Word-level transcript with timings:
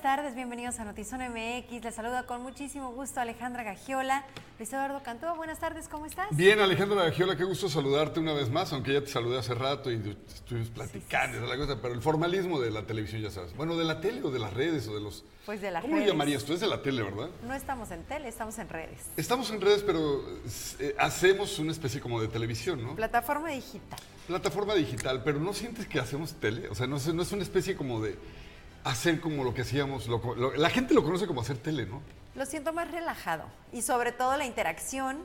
buenas 0.00 0.16
tardes, 0.16 0.34
bienvenidos 0.34 0.80
a 0.80 0.84
Notizón 0.86 1.20
MX. 1.20 1.84
Les 1.84 1.94
saluda 1.94 2.22
con 2.22 2.42
muchísimo 2.42 2.90
gusto 2.92 3.20
Alejandra 3.20 3.64
Gagiola. 3.64 4.24
Luis 4.58 4.72
Eduardo 4.72 5.02
Cantúa, 5.02 5.34
buenas 5.34 5.58
tardes, 5.58 5.88
¿cómo 5.88 6.06
estás? 6.06 6.28
Bien, 6.30 6.58
Alejandra 6.58 7.04
Gagiola, 7.04 7.36
qué 7.36 7.44
gusto 7.44 7.68
saludarte 7.68 8.18
una 8.18 8.32
vez 8.32 8.48
más, 8.48 8.72
aunque 8.72 8.94
ya 8.94 9.02
te 9.02 9.08
saludé 9.08 9.38
hace 9.38 9.54
rato 9.54 9.92
y 9.92 10.16
estuvimos 10.26 10.70
platicando 10.70 11.36
sí, 11.36 11.44
sí, 11.44 11.44
sí. 11.44 11.50
la 11.50 11.56
cosa, 11.58 11.82
pero 11.82 11.92
el 11.92 12.00
formalismo 12.00 12.58
de 12.60 12.70
la 12.70 12.86
televisión, 12.86 13.20
ya 13.20 13.30
sabes. 13.30 13.54
Bueno, 13.54 13.76
de 13.76 13.84
la 13.84 14.00
tele 14.00 14.22
o 14.22 14.30
de 14.30 14.38
las 14.38 14.54
redes 14.54 14.88
o 14.88 14.94
de 14.94 15.02
los... 15.02 15.22
Pues 15.44 15.60
de 15.60 15.70
las 15.70 15.82
¿Cómo 15.82 15.96
redes. 15.96 16.06
lo 16.06 16.12
llamarías 16.14 16.44
tú? 16.46 16.54
Es 16.54 16.60
de 16.60 16.68
la 16.68 16.80
tele, 16.80 17.02
¿verdad? 17.02 17.28
No 17.46 17.52
estamos 17.52 17.90
en 17.90 18.02
tele, 18.04 18.28
estamos 18.28 18.58
en 18.58 18.70
redes. 18.70 19.02
Estamos 19.18 19.50
en 19.50 19.60
redes, 19.60 19.82
pero 19.82 20.24
eh, 20.78 20.96
hacemos 20.98 21.58
una 21.58 21.72
especie 21.72 22.00
como 22.00 22.22
de 22.22 22.28
televisión, 22.28 22.82
¿no? 22.82 22.96
Plataforma 22.96 23.50
digital. 23.50 24.00
Plataforma 24.26 24.74
digital, 24.74 25.22
pero 25.22 25.40
¿no 25.40 25.52
sientes 25.52 25.86
que 25.86 25.98
hacemos 25.98 26.32
tele? 26.34 26.68
O 26.70 26.74
sea, 26.74 26.86
no 26.86 26.96
es 26.96 27.06
una 27.06 27.42
especie 27.42 27.76
como 27.76 28.00
de 28.00 28.16
hacer 28.84 29.20
como 29.20 29.44
lo 29.44 29.54
que 29.54 29.62
hacíamos. 29.62 30.08
Lo, 30.08 30.34
lo, 30.34 30.54
la 30.54 30.70
gente 30.70 30.94
lo 30.94 31.02
conoce 31.02 31.26
como 31.26 31.40
hacer 31.40 31.58
tele, 31.58 31.86
¿no? 31.86 32.02
Lo 32.34 32.46
siento 32.46 32.72
más 32.72 32.90
relajado 32.90 33.44
y 33.72 33.82
sobre 33.82 34.12
todo 34.12 34.36
la 34.36 34.46
interacción 34.46 35.18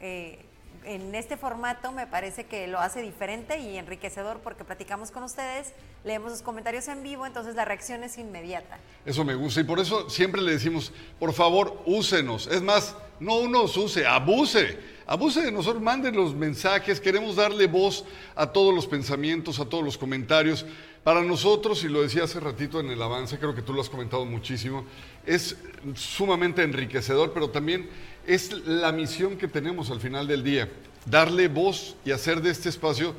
eh, 0.00 0.44
en 0.84 1.14
este 1.14 1.36
formato 1.36 1.92
me 1.92 2.06
parece 2.06 2.44
que 2.44 2.66
lo 2.66 2.80
hace 2.80 3.02
diferente 3.02 3.58
y 3.58 3.76
enriquecedor 3.76 4.40
porque 4.40 4.64
platicamos 4.64 5.10
con 5.10 5.22
ustedes, 5.22 5.72
leemos 6.04 6.32
sus 6.32 6.42
comentarios 6.42 6.88
en 6.88 7.02
vivo, 7.02 7.26
entonces 7.26 7.54
la 7.54 7.64
reacción 7.64 8.02
es 8.04 8.18
inmediata. 8.18 8.78
Eso 9.04 9.24
me 9.24 9.34
gusta 9.34 9.60
y 9.60 9.64
por 9.64 9.78
eso 9.78 10.08
siempre 10.10 10.40
le 10.40 10.52
decimos, 10.52 10.92
por 11.18 11.32
favor, 11.32 11.82
úsenos. 11.86 12.46
Es 12.46 12.62
más, 12.62 12.96
no 13.20 13.48
nos 13.48 13.76
use, 13.76 14.06
abuse. 14.06 14.78
Abuse 15.06 15.42
de 15.42 15.52
nosotros, 15.52 15.82
manden 15.82 16.16
los 16.16 16.34
mensajes, 16.34 17.00
queremos 17.00 17.36
darle 17.36 17.66
voz 17.66 18.04
a 18.34 18.46
todos 18.46 18.74
los 18.74 18.86
pensamientos, 18.86 19.58
a 19.58 19.64
todos 19.64 19.84
los 19.84 19.98
comentarios. 19.98 20.64
Para 21.04 21.22
nosotros, 21.22 21.82
y 21.82 21.88
lo 21.88 22.02
decía 22.02 22.24
hace 22.24 22.38
ratito 22.38 22.78
en 22.78 22.90
el 22.90 23.02
avance, 23.02 23.38
creo 23.38 23.54
que 23.56 23.62
tú 23.62 23.72
lo 23.72 23.80
has 23.80 23.90
comentado 23.90 24.24
muchísimo, 24.24 24.84
es 25.26 25.56
sumamente 25.94 26.62
enriquecedor, 26.62 27.32
pero 27.32 27.50
también 27.50 27.88
es 28.24 28.52
la 28.66 28.92
misión 28.92 29.36
que 29.36 29.48
tenemos 29.48 29.90
al 29.90 30.00
final 30.00 30.28
del 30.28 30.44
día, 30.44 30.70
darle 31.06 31.48
voz 31.48 31.96
y 32.04 32.12
hacer 32.12 32.40
de 32.40 32.50
este 32.50 32.68
espacio 32.68 33.14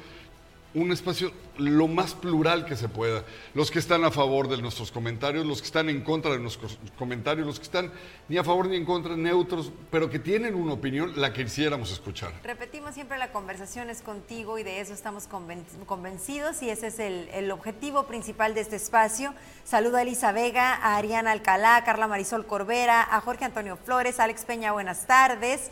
un 0.73 0.91
espacio 0.91 1.31
lo 1.57 1.87
más 1.87 2.15
plural 2.15 2.65
que 2.65 2.75
se 2.75 2.89
pueda. 2.89 3.23
Los 3.53 3.69
que 3.69 3.79
están 3.79 4.03
a 4.03 4.11
favor 4.11 4.47
de 4.47 4.61
nuestros 4.61 4.91
comentarios, 4.91 5.45
los 5.45 5.61
que 5.61 5.67
están 5.67 5.89
en 5.89 6.01
contra 6.01 6.31
de 6.31 6.39
nuestros 6.39 6.79
comentarios, 6.97 7.45
los 7.45 7.59
que 7.59 7.65
están 7.65 7.91
ni 8.27 8.37
a 8.37 8.43
favor 8.43 8.67
ni 8.67 8.75
en 8.75 8.85
contra, 8.85 9.15
neutros, 9.15 9.71
pero 9.91 10.09
que 10.09 10.19
tienen 10.19 10.55
una 10.55 10.73
opinión, 10.73 11.13
la 11.15 11.31
que 11.31 11.43
quisiéramos 11.43 11.91
escuchar. 11.91 12.33
Repetimos 12.43 12.95
siempre, 12.95 13.17
la 13.17 13.31
conversación 13.31 13.89
es 13.89 14.01
contigo 14.01 14.57
y 14.57 14.63
de 14.63 14.79
eso 14.79 14.93
estamos 14.93 15.27
conven 15.27 15.63
convencidos 15.85 16.63
y 16.63 16.69
ese 16.69 16.87
es 16.87 16.99
el, 16.99 17.29
el, 17.33 17.51
objetivo 17.51 18.07
principal 18.07 18.55
de 18.55 18.61
este 18.61 18.75
espacio. 18.75 19.33
Saludo 19.63 19.97
a 19.97 20.01
Elisa 20.01 20.31
Vega, 20.31 20.73
a 20.75 20.97
Ariana 20.97 21.31
Alcalá, 21.31 21.77
a 21.77 21.83
Carla 21.83 22.07
Marisol 22.07 22.47
Corbera, 22.47 23.07
a 23.09 23.21
Jorge 23.21 23.45
Antonio 23.45 23.77
Flores, 23.77 24.19
a 24.19 24.23
Alex 24.23 24.45
Peña, 24.45 24.71
buenas 24.71 25.05
tardes. 25.05 25.69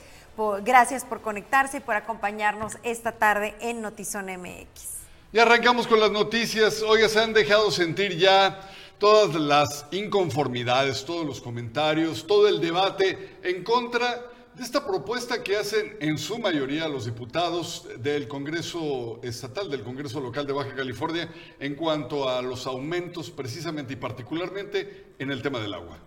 Gracias 0.64 1.06
por 1.06 1.22
conectarse 1.22 1.78
y 1.78 1.80
por 1.82 1.96
acompañarnos 1.96 2.78
esta 2.84 3.14
tarde 3.14 3.56
en 3.60 3.82
Notizón 3.82 4.26
MX. 4.26 5.02
Y 5.34 5.40
arrancamos 5.40 5.88
con 5.88 6.00
las 6.00 6.12
noticias. 6.12 6.82
Oiga, 6.82 7.08
se 7.08 7.20
han 7.20 7.34
dejado 7.34 7.72
sentir 7.72 8.18
ya 8.18 8.60
todas 8.98 9.34
las 9.36 9.86
inconformidades, 9.92 11.06
todos 11.06 11.26
los 11.26 11.42
comentarios, 11.42 12.28
todo 12.28 12.48
el 12.48 12.60
debate 12.60 13.38
en 13.44 13.64
contra 13.64 14.32
de 14.54 14.64
esta 14.64 14.86
propuesta 14.86 15.42
que 15.42 15.58
hacen 15.58 15.96
en 16.02 16.18
su 16.18 16.38
mayoría 16.38 16.88
los 16.88 17.06
diputados 17.06 17.88
del 18.00 18.28
Congreso 18.28 19.20
Estatal, 19.24 19.72
del 19.72 19.84
Congreso 19.84 20.20
Local 20.20 20.46
de 20.46 20.54
Baja 20.54 20.76
California, 20.76 21.30
en 21.60 21.76
cuanto 21.76 22.28
a 22.28 22.42
los 22.42 22.68
aumentos 22.68 23.32
precisamente 23.32 23.94
y 23.94 23.96
particularmente 23.96 25.14
en 25.18 25.32
el 25.32 25.42
tema 25.42 25.60
del 25.60 25.74
agua. 25.74 25.98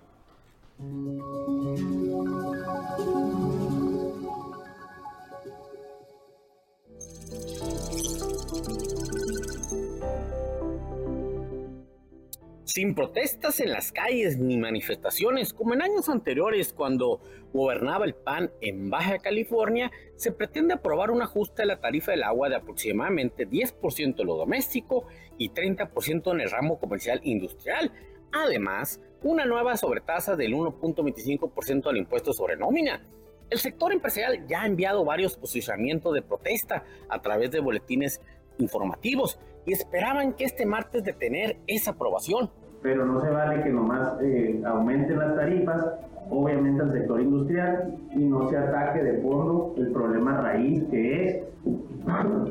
Sin 12.75 12.97
protestas 12.97 13.61
en 13.61 13.71
las 13.71 13.93
calles 13.93 14.37
ni 14.37 14.57
manifestaciones 14.57 15.53
como 15.53 15.75
en 15.75 15.83
años 15.83 16.09
anteriores 16.09 16.73
cuando 16.73 17.21
gobernaba 17.53 18.05
el 18.05 18.17
PAN 18.17 18.51
en 18.61 18.91
Baja 18.91 19.19
California, 19.21 19.93
se 20.17 20.33
pretende 20.33 20.75
aprobar 20.75 21.13
un 21.13 21.23
ajuste 21.23 21.63
a 21.63 21.67
la 21.67 21.81
tarifa 21.81 22.11
del 22.11 22.25
agua 22.25 22.49
de 22.49 22.57
aproximadamente 22.57 23.49
10% 23.49 24.19
en 24.19 24.27
lo 24.27 24.35
doméstico 24.35 25.07
y 25.39 25.51
30% 25.51 26.33
en 26.33 26.41
el 26.41 26.51
ramo 26.51 26.81
comercial 26.81 27.21
industrial. 27.23 27.93
Además, 28.33 29.01
una 29.23 29.47
nueva 29.47 29.77
sobretasa 29.77 30.35
del 30.35 30.55
1.25% 30.55 31.87
al 31.87 31.97
impuesto 31.97 32.33
sobre 32.33 32.57
nómina. 32.57 33.07
El 33.51 33.61
sector 33.61 33.93
empresarial 33.93 34.49
ya 34.49 34.63
ha 34.63 34.67
enviado 34.67 35.05
varios 35.05 35.37
posicionamientos 35.37 36.13
de 36.13 36.23
protesta 36.23 36.85
a 37.09 37.23
través 37.23 37.53
de 37.53 37.61
boletines 37.61 38.21
informativos 38.59 39.39
y 39.65 39.73
esperaban 39.73 40.33
que 40.35 40.43
este 40.43 40.67
martes 40.67 41.05
de 41.05 41.13
tener 41.13 41.59
esa 41.69 41.93
aprobación. 41.93 42.51
Pero 42.85 43.07
no 43.07 43.19
se 43.23 43.31
vale 43.31 43.63
que 43.63 43.71
nomás 43.71 44.21
eh, 44.21 44.63
aumenten 44.67 45.19
las 45.19 45.35
tarifas, 45.37 45.87
obviamente 46.29 46.83
al 46.83 46.93
sector 46.93 47.19
industrial, 47.19 47.97
y 48.15 48.19
no 48.27 48.51
se 48.51 48.59
ataque 48.59 49.03
de 49.03 49.23
fondo 49.23 49.75
el 49.79 49.91
problema 49.91 50.43
raíz 50.43 50.85
que 50.91 51.25
es 51.25 51.45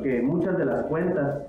que 0.02 0.22
muchas 0.22 0.58
de 0.58 0.64
las 0.64 0.86
cuentas 0.86 1.44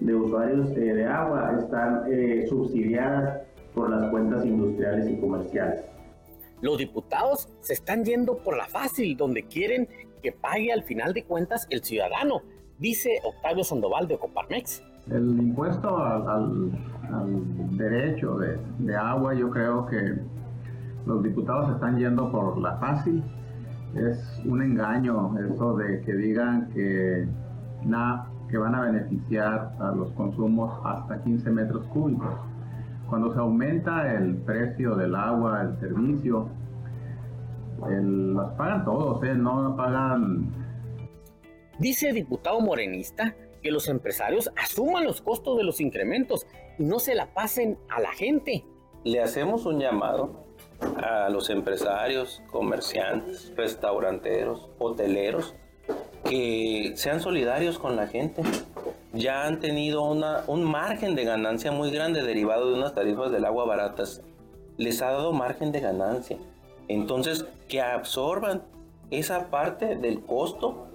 de 0.00 0.14
usuarios 0.14 0.70
eh, 0.70 0.94
de 0.94 1.04
agua 1.04 1.54
están 1.60 2.04
eh, 2.10 2.46
subsidiadas 2.48 3.42
por 3.74 3.90
las 3.90 4.10
cuentas 4.10 4.46
industriales 4.46 5.06
y 5.10 5.20
comerciales. 5.20 5.84
Los 6.62 6.78
diputados 6.78 7.46
se 7.60 7.74
están 7.74 8.06
yendo 8.06 8.38
por 8.38 8.56
la 8.56 8.64
fácil, 8.64 9.18
donde 9.18 9.42
quieren 9.42 9.86
que 10.22 10.32
pague 10.32 10.72
al 10.72 10.84
final 10.84 11.12
de 11.12 11.24
cuentas 11.24 11.66
el 11.68 11.84
ciudadano, 11.84 12.40
dice 12.78 13.20
Octavio 13.22 13.64
Sandoval 13.64 14.08
de 14.08 14.16
Coparmex. 14.16 14.82
El 15.10 15.28
impuesto 15.28 15.98
al, 15.98 16.26
al, 16.26 16.70
al 17.12 17.76
derecho 17.76 18.38
de, 18.38 18.96
agua, 18.96 19.34
yo 19.34 19.50
creo 19.50 19.86
que 19.86 20.16
los 21.06 21.22
diputados 21.22 21.70
están 21.74 21.98
yendo 21.98 22.30
por 22.30 22.58
la 22.58 22.76
fácil. 22.76 23.22
Es 23.94 24.40
un 24.44 24.62
engaño 24.62 25.36
eso 25.38 25.76
de 25.76 26.00
que 26.02 26.14
digan 26.14 26.70
que, 26.72 27.26
na, 27.84 28.26
que 28.48 28.58
van 28.58 28.74
a 28.74 28.82
beneficiar 28.82 29.74
a 29.78 29.92
los 29.92 30.10
consumos 30.12 30.80
hasta 30.84 31.22
15 31.22 31.50
metros 31.50 31.86
cúbicos. 31.86 32.34
Cuando 33.08 33.32
se 33.32 33.40
aumenta 33.40 34.12
el 34.12 34.36
precio 34.36 34.94
del 34.94 35.14
agua, 35.16 35.62
el 35.62 35.80
servicio, 35.80 36.48
los 37.88 38.52
pagan 38.52 38.84
todos, 38.84 39.22
¿eh? 39.24 39.34
no 39.34 39.74
pagan. 39.76 40.52
Dice 41.78 42.10
el 42.10 42.16
diputado 42.16 42.60
morenista 42.60 43.34
que 43.62 43.70
los 43.70 43.88
empresarios 43.88 44.50
asuman 44.56 45.04
los 45.04 45.20
costos 45.20 45.56
de 45.56 45.64
los 45.64 45.80
incrementos 45.80 46.46
no 46.80 46.98
se 46.98 47.14
la 47.14 47.26
pasen 47.34 47.78
a 47.88 48.00
la 48.00 48.12
gente. 48.12 48.64
Le 49.04 49.20
hacemos 49.20 49.66
un 49.66 49.78
llamado 49.78 50.46
a 50.96 51.28
los 51.28 51.50
empresarios, 51.50 52.42
comerciantes, 52.50 53.52
restauranteros, 53.54 54.70
hoteleros, 54.78 55.54
que 56.24 56.92
sean 56.96 57.20
solidarios 57.20 57.78
con 57.78 57.96
la 57.96 58.06
gente. 58.06 58.42
Ya 59.12 59.44
han 59.44 59.60
tenido 59.60 60.02
una, 60.02 60.44
un 60.46 60.64
margen 60.64 61.14
de 61.14 61.24
ganancia 61.24 61.70
muy 61.70 61.90
grande 61.90 62.22
derivado 62.22 62.70
de 62.70 62.78
unas 62.78 62.94
tarifas 62.94 63.30
del 63.30 63.44
agua 63.44 63.66
baratas. 63.66 64.22
Les 64.78 65.02
ha 65.02 65.10
dado 65.10 65.34
margen 65.34 65.72
de 65.72 65.80
ganancia. 65.80 66.38
Entonces, 66.88 67.44
que 67.68 67.82
absorban 67.82 68.62
esa 69.10 69.50
parte 69.50 69.96
del 69.96 70.22
costo. 70.22 70.86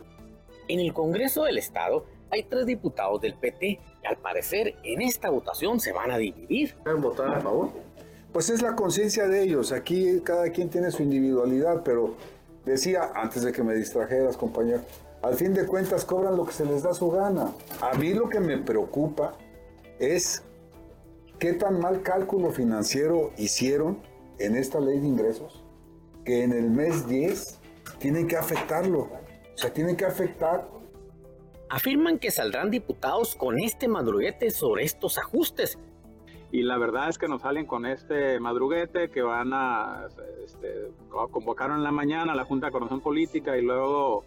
En 0.68 0.80
el 0.80 0.94
Congreso 0.94 1.44
del 1.44 1.60
Estado 1.60 2.06
hay 2.32 2.42
tres 2.44 2.66
diputados 2.66 3.22
del 3.22 3.36
PT 3.36 3.80
al 4.06 4.18
parecer 4.18 4.76
en 4.84 5.02
esta 5.02 5.30
votación 5.30 5.80
se 5.80 5.92
van 5.92 6.12
a 6.12 6.18
dividir. 6.18 6.76
¿Pueden 6.84 7.02
votar 7.02 7.36
a 7.36 7.42
favor? 7.42 7.70
Pues 8.32 8.50
es 8.50 8.62
la 8.62 8.76
conciencia 8.76 9.28
de 9.28 9.44
ellos. 9.44 9.72
Aquí 9.72 10.22
cada 10.24 10.50
quien 10.50 10.70
tiene 10.70 10.92
su 10.92 11.04
individualidad, 11.04 11.84
pero 11.84 12.16
decía 12.66 13.12
antes 13.16 13.44
de 13.44 13.52
que 13.52 13.64
me 13.64 13.74
distrajeras, 13.76 14.38
compañero, 14.38 14.82
al 15.22 15.36
fin 15.36 15.54
de 15.54 15.66
cuentas 15.66 16.06
cobran 16.06 16.36
lo 16.36 16.46
que 16.46 16.54
se 16.54 16.66
les 16.66 16.84
da 16.84 16.94
su 16.94 17.10
gana. 17.10 17.54
A 17.82 17.98
mí 17.98 18.14
lo 18.14 18.30
que 18.30 18.40
me 18.40 18.58
preocupa 18.58 19.34
es 20.00 20.44
qué 21.40 21.54
tan 21.54 21.80
mal 21.80 22.02
cálculo 22.02 22.52
financiero 22.52 23.32
hicieron 23.38 24.02
en 24.40 24.56
esta 24.56 24.80
ley 24.80 25.00
de 25.00 25.08
ingresos 25.08 25.66
que 26.26 26.44
en 26.44 26.52
el 26.52 26.70
mes 26.70 27.08
10 27.08 27.60
tienen 28.00 28.28
que 28.28 28.36
afectarlo. 28.36 29.02
O 29.02 29.58
sea, 29.58 29.72
tienen 29.72 29.96
que 29.96 30.06
afectar. 30.06 30.68
Afirman 31.70 32.20
que 32.20 32.32
saldrán 32.32 32.70
diputados 32.72 33.36
con 33.36 33.60
este 33.60 33.88
madruguete 33.88 34.52
sobre 34.52 34.84
estos 34.84 35.18
ajustes. 35.18 35.80
Y 36.52 36.62
la 36.62 36.78
verdad 36.78 37.10
es 37.10 37.18
que 37.18 37.28
nos 37.28 37.42
salen 37.42 37.66
con 37.66 37.86
este 37.86 38.40
madruguete 38.40 39.10
que 39.10 39.22
van 39.22 39.52
a 39.54 40.08
este, 40.44 40.92
convocaron 41.10 41.78
en 41.78 41.84
la 41.84 41.92
mañana 41.92 42.36
la 42.36 42.46
Junta 42.46 42.68
de 42.68 42.72
Coordinación 42.72 43.02
Política 43.02 43.58
y 43.58 43.62
luego 43.62 44.24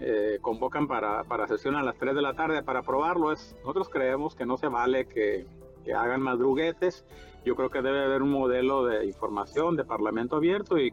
eh, 0.00 0.38
convocan 0.40 0.88
para, 0.88 1.24
para 1.24 1.46
sesión 1.46 1.76
a 1.76 1.82
las 1.82 1.96
3 1.96 2.14
de 2.14 2.22
la 2.22 2.34
tarde 2.34 2.62
para 2.62 2.80
aprobarlo. 2.80 3.32
Es, 3.32 3.54
nosotros 3.60 3.88
creemos 3.88 4.34
que 4.34 4.44
no 4.44 4.56
se 4.56 4.66
vale 4.66 5.06
que, 5.06 5.46
que 5.84 5.94
hagan 5.94 6.20
madruguetes 6.20 7.04
yo 7.44 7.56
creo 7.56 7.70
que 7.70 7.82
debe 7.82 8.04
haber 8.04 8.22
un 8.22 8.30
modelo 8.30 8.84
de 8.84 9.06
información, 9.06 9.76
de 9.76 9.84
parlamento 9.84 10.36
abierto 10.36 10.78
y, 10.78 10.90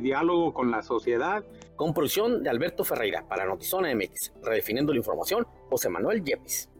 diálogo 0.00 0.52
con 0.52 0.70
la 0.70 0.82
sociedad. 0.82 1.44
Con 1.76 1.92
producción 1.92 2.42
de 2.42 2.50
Alberto 2.50 2.84
Ferreira 2.84 3.26
para 3.28 3.44
Notizona 3.44 3.94
MX, 3.94 4.32
redefiniendo 4.42 4.92
la 4.92 4.98
información, 4.98 5.46
José 5.68 5.90
Manuel 5.90 6.24
Yepes. 6.24 6.70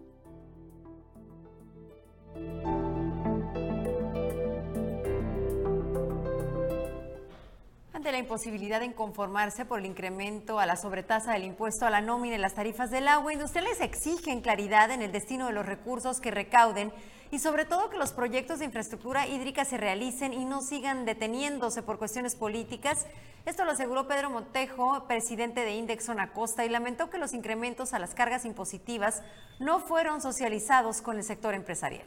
Ante 8.06 8.19
la 8.19 8.23
imposibilidad 8.23 8.79
de 8.79 8.94
conformarse 8.94 9.64
por 9.64 9.81
el 9.81 9.87
incremento 9.87 10.61
a 10.61 10.67
la 10.67 10.76
sobretasa 10.76 11.32
del 11.32 11.43
impuesto 11.43 11.87
a 11.87 11.91
la 11.91 12.00
nómina 12.00 12.37
en 12.37 12.41
las 12.41 12.55
tarifas 12.55 12.88
del 12.93 13.08
agua, 13.08 13.32
industriales 13.32 13.81
exigen 13.81 14.43
claridad 14.43 14.93
en 14.93 15.03
el 15.03 15.11
destino 15.11 15.49
de 15.49 15.53
los 15.53 15.67
recursos 15.67 16.20
que 16.20 16.31
recauden 16.31 16.93
y 17.32 17.41
sobre 17.41 17.64
todo 17.64 17.91
que 17.91 17.99
los 17.99 18.12
proyectos 18.12 18.61
de 18.61 18.67
infraestructura 18.67 19.26
hídrica 19.26 19.64
se 19.64 19.76
realicen 19.76 20.32
y 20.32 20.44
no 20.44 20.62
sigan 20.62 21.05
deteniéndose 21.05 21.82
por 21.82 21.99
cuestiones 21.99 22.37
políticas. 22.37 23.06
Esto 23.44 23.64
lo 23.64 23.73
aseguró 23.73 24.06
Pedro 24.06 24.31
Montejo, 24.31 25.09
presidente 25.09 25.62
de 25.62 25.75
Indexon 25.75 26.20
Acosta, 26.20 26.64
y 26.64 26.69
lamentó 26.69 27.11
que 27.11 27.19
los 27.19 27.32
incrementos 27.32 27.93
a 27.93 27.99
las 27.99 28.14
cargas 28.14 28.44
impositivas 28.44 29.25
no 29.59 29.81
fueron 29.81 30.23
socializados 30.23 31.02
con 31.02 31.17
el 31.17 31.25
sector 31.25 31.55
empresarial. 31.55 32.06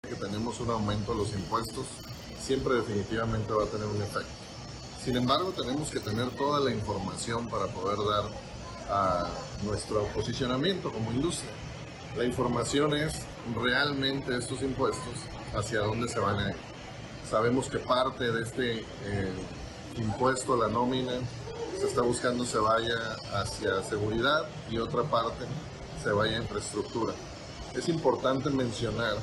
Que 0.00 0.14
tenemos 0.14 0.58
un 0.58 0.70
aumento 0.70 1.12
de 1.12 1.18
los 1.18 1.34
impuestos, 1.34 1.86
siempre 2.40 2.74
definitivamente 2.74 3.52
va 3.52 3.64
a 3.64 3.66
tener 3.66 3.86
un 3.86 4.02
efecto. 4.02 4.32
Sin 5.04 5.16
embargo, 5.16 5.52
tenemos 5.56 5.90
que 5.90 6.00
tener 6.00 6.30
toda 6.30 6.60
la 6.60 6.70
información 6.72 7.48
para 7.48 7.66
poder 7.68 7.98
dar 7.98 8.24
a 8.90 9.28
nuestro 9.64 10.04
posicionamiento 10.08 10.92
como 10.92 11.12
industria. 11.12 11.50
La 12.16 12.24
información 12.24 12.94
es 12.94 13.14
realmente 13.54 14.36
estos 14.36 14.62
impuestos, 14.62 15.14
hacia 15.54 15.80
dónde 15.80 16.08
se 16.08 16.18
van 16.18 16.38
a 16.38 16.50
ir. 16.50 16.56
Sabemos 17.30 17.68
que 17.68 17.78
parte 17.78 18.30
de 18.30 18.42
este 18.42 18.80
eh, 18.80 19.32
impuesto 19.96 20.56
la 20.56 20.68
nómina 20.68 21.12
se 21.78 21.86
está 21.86 22.02
buscando 22.02 22.44
se 22.44 22.58
vaya 22.58 23.16
hacia 23.32 23.82
seguridad 23.84 24.48
y 24.70 24.78
otra 24.78 25.02
parte 25.04 25.46
se 26.02 26.10
vaya 26.10 26.36
a 26.36 26.42
infraestructura. 26.42 27.14
Es 27.74 27.88
importante 27.88 28.50
mencionar 28.50 29.16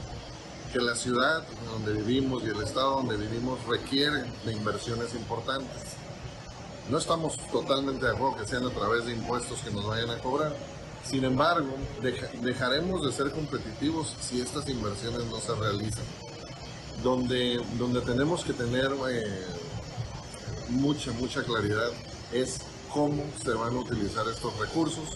que 0.71 0.79
la 0.79 0.95
ciudad 0.95 1.43
donde 1.71 1.93
vivimos 1.93 2.43
y 2.43 2.47
el 2.47 2.61
estado 2.61 2.97
donde 2.97 3.17
vivimos 3.17 3.63
requieren 3.65 4.25
de 4.45 4.53
inversiones 4.53 5.13
importantes. 5.15 5.95
No 6.89 6.97
estamos 6.97 7.37
totalmente 7.51 8.05
de 8.05 8.11
acuerdo 8.11 8.37
que 8.37 8.47
sean 8.47 8.65
a 8.65 8.69
través 8.69 9.05
de 9.05 9.13
impuestos 9.13 9.59
que 9.61 9.71
nos 9.71 9.85
vayan 9.85 10.09
a 10.09 10.17
cobrar, 10.19 10.53
sin 11.09 11.23
embargo, 11.23 11.69
dejaremos 12.41 13.05
de 13.05 13.13
ser 13.13 13.31
competitivos 13.31 14.13
si 14.19 14.41
estas 14.41 14.67
inversiones 14.67 15.25
no 15.25 15.39
se 15.39 15.55
realizan. 15.55 16.03
Donde, 17.01 17.61
donde 17.77 18.01
tenemos 18.01 18.43
que 18.43 18.51
tener 18.51 18.91
eh, 19.09 19.45
mucha, 20.69 21.11
mucha 21.13 21.43
claridad 21.43 21.89
es 22.33 22.57
cómo 22.91 23.23
se 23.41 23.51
van 23.51 23.77
a 23.77 23.79
utilizar 23.79 24.27
estos 24.27 24.57
recursos, 24.59 25.09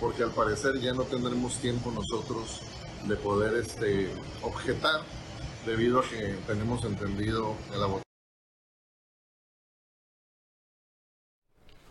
porque 0.00 0.24
al 0.24 0.30
parecer 0.30 0.80
ya 0.80 0.92
no 0.94 1.04
tendremos 1.04 1.54
tiempo 1.58 1.92
nosotros 1.92 2.60
de 3.04 3.16
poder 3.16 3.56
este, 3.56 4.08
objetar 4.42 5.02
debido 5.64 6.00
a 6.00 6.08
que 6.08 6.36
tenemos 6.46 6.84
entendido 6.84 7.56
el 7.74 7.82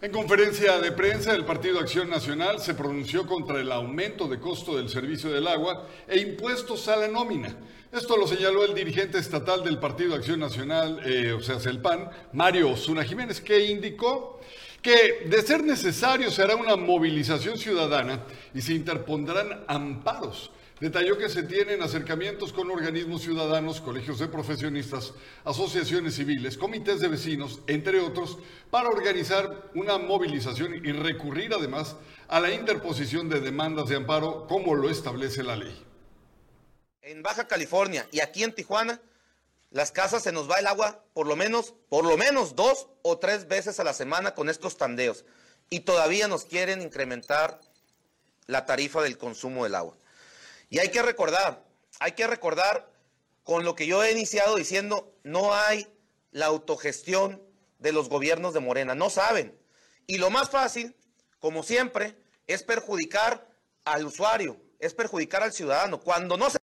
En 0.02 0.12
conferencia 0.12 0.80
de 0.80 0.92
prensa, 0.92 1.34
el 1.34 1.46
Partido 1.46 1.80
Acción 1.80 2.10
Nacional 2.10 2.60
se 2.60 2.76
pronunció 2.76 3.26
contra 3.26 3.60
el 3.60 3.72
aumento 3.72 4.28
de 4.28 4.40
costo 4.40 4.78
del 4.78 4.88
servicio 4.88 5.32
del 5.32 5.48
agua 5.48 5.88
e 6.08 6.20
impuestos 6.20 6.88
a 6.90 6.96
la 6.96 7.08
nómina. 7.08 7.56
Esto 7.92 8.16
lo 8.16 8.28
señaló 8.28 8.64
el 8.66 8.76
dirigente 8.76 9.18
estatal 9.18 9.64
del 9.64 9.80
Partido 9.80 10.14
Acción 10.14 10.40
Nacional, 10.40 11.02
eh, 11.06 11.32
o 11.34 11.42
sea, 11.42 11.58
el 11.66 11.82
PAN, 11.82 12.10
Mario 12.34 12.70
Osuna 12.70 13.04
Jiménez, 13.04 13.42
que 13.42 13.66
indicó 13.66 14.40
que 14.80 15.26
de 15.26 15.42
ser 15.42 15.64
necesario 15.64 16.30
se 16.30 16.44
hará 16.44 16.56
una 16.56 16.76
movilización 16.76 17.58
ciudadana 17.58 18.26
y 18.54 18.62
se 18.62 18.74
interpondrán 18.74 19.64
amparos 19.68 20.52
Detalló 20.80 21.18
que 21.18 21.30
se 21.30 21.44
tienen 21.44 21.82
acercamientos 21.82 22.52
con 22.52 22.70
organismos 22.70 23.22
ciudadanos, 23.22 23.80
colegios 23.80 24.20
de 24.20 24.28
profesionistas, 24.28 25.14
asociaciones 25.46 26.16
civiles, 26.16 26.58
comités 26.58 27.00
de 27.00 27.08
vecinos, 27.08 27.62
entre 27.68 28.02
otros, 28.02 28.38
para 28.72 28.90
organizar 28.90 29.72
una 29.74 29.98
movilización 29.98 30.86
y 30.86 30.92
recurrir 30.92 31.54
además 31.54 31.96
a 32.28 32.42
la 32.42 32.52
interposición 32.52 33.30
de 33.30 33.40
demandas 33.40 33.88
de 33.88 33.96
amparo 33.96 34.48
como 34.48 34.76
lo 34.76 34.90
establece 34.90 35.44
la 35.44 35.56
ley. 35.56 35.82
En 37.02 37.24
Baja 37.24 37.48
California 37.48 38.06
y 38.12 38.20
aquí 38.20 38.44
en 38.44 38.54
Tijuana, 38.54 39.00
las 39.72 39.94
casas 39.94 40.24
se 40.24 40.34
nos 40.34 40.52
va 40.52 40.60
el 40.60 40.68
agua 40.68 41.06
por 41.14 41.26
lo 41.26 41.38
menos, 41.38 41.74
por 41.88 42.04
lo 42.04 42.18
menos 42.18 42.54
dos 42.54 42.90
o 43.02 43.18
tres 43.18 43.48
veces 43.48 43.80
a 43.80 43.86
la 43.86 43.94
semana 43.94 44.36
con 44.36 44.50
estos 44.50 44.76
tandeos. 44.76 45.24
Y 45.70 45.82
todavía 45.82 46.28
nos 46.28 46.44
quieren 46.44 46.82
incrementar 46.82 47.62
la 48.46 48.66
tarifa 48.66 49.02
del 49.02 49.18
consumo 49.18 49.64
del 49.64 49.76
agua. 49.76 49.96
Y 50.76 50.80
hay 50.80 50.90
que 50.90 51.02
recordar, 51.02 51.64
hay 52.02 52.12
que 52.12 52.28
recordar 52.28 52.92
con 53.44 53.64
lo 53.64 53.76
que 53.76 53.88
yo 53.88 54.04
he 54.04 54.12
iniciado 54.12 54.58
diciendo, 54.58 55.16
no 55.24 55.56
hay 55.56 55.88
la 56.32 56.48
autogestión 56.48 57.42
de 57.80 57.94
los 57.94 58.10
gobiernos 58.10 58.54
de 58.54 58.60
Morena, 58.60 58.94
no 58.94 59.10
saben. 59.10 59.58
Y 60.06 60.18
lo 60.18 60.30
más 60.32 60.50
fácil, 60.50 60.94
como 61.40 61.64
siempre, 61.64 62.18
es 62.46 62.62
perjudicar 62.62 63.48
al 63.86 64.06
usuario, 64.06 64.58
es 64.78 64.94
perjudicar 64.94 65.44
al 65.44 65.54
ciudadano. 65.54 66.02
Cuando 66.02 66.36
no 66.36 66.50
se... 66.50 66.58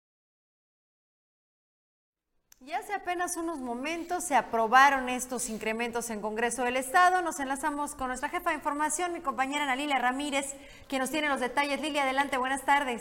Ya 2.60 2.80
hace 2.80 2.92
apenas 2.92 3.38
unos 3.38 3.60
momentos 3.60 4.24
se 4.24 4.34
aprobaron 4.34 5.08
estos 5.08 5.48
incrementos 5.48 6.10
en 6.10 6.20
Congreso 6.20 6.64
del 6.64 6.76
Estado. 6.76 7.22
Nos 7.22 7.40
enlazamos 7.40 7.94
con 7.94 8.08
nuestra 8.08 8.28
jefa 8.28 8.50
de 8.50 8.56
información, 8.56 9.14
mi 9.14 9.22
compañera 9.22 9.64
Ana 9.64 9.74
Lilia 9.74 9.98
Ramírez, 9.98 10.52
quien 10.86 11.00
nos 11.00 11.10
tiene 11.10 11.30
los 11.30 11.40
detalles. 11.40 11.80
Lilia, 11.80 12.02
adelante, 12.02 12.36
buenas 12.36 12.66
tardes. 12.66 13.00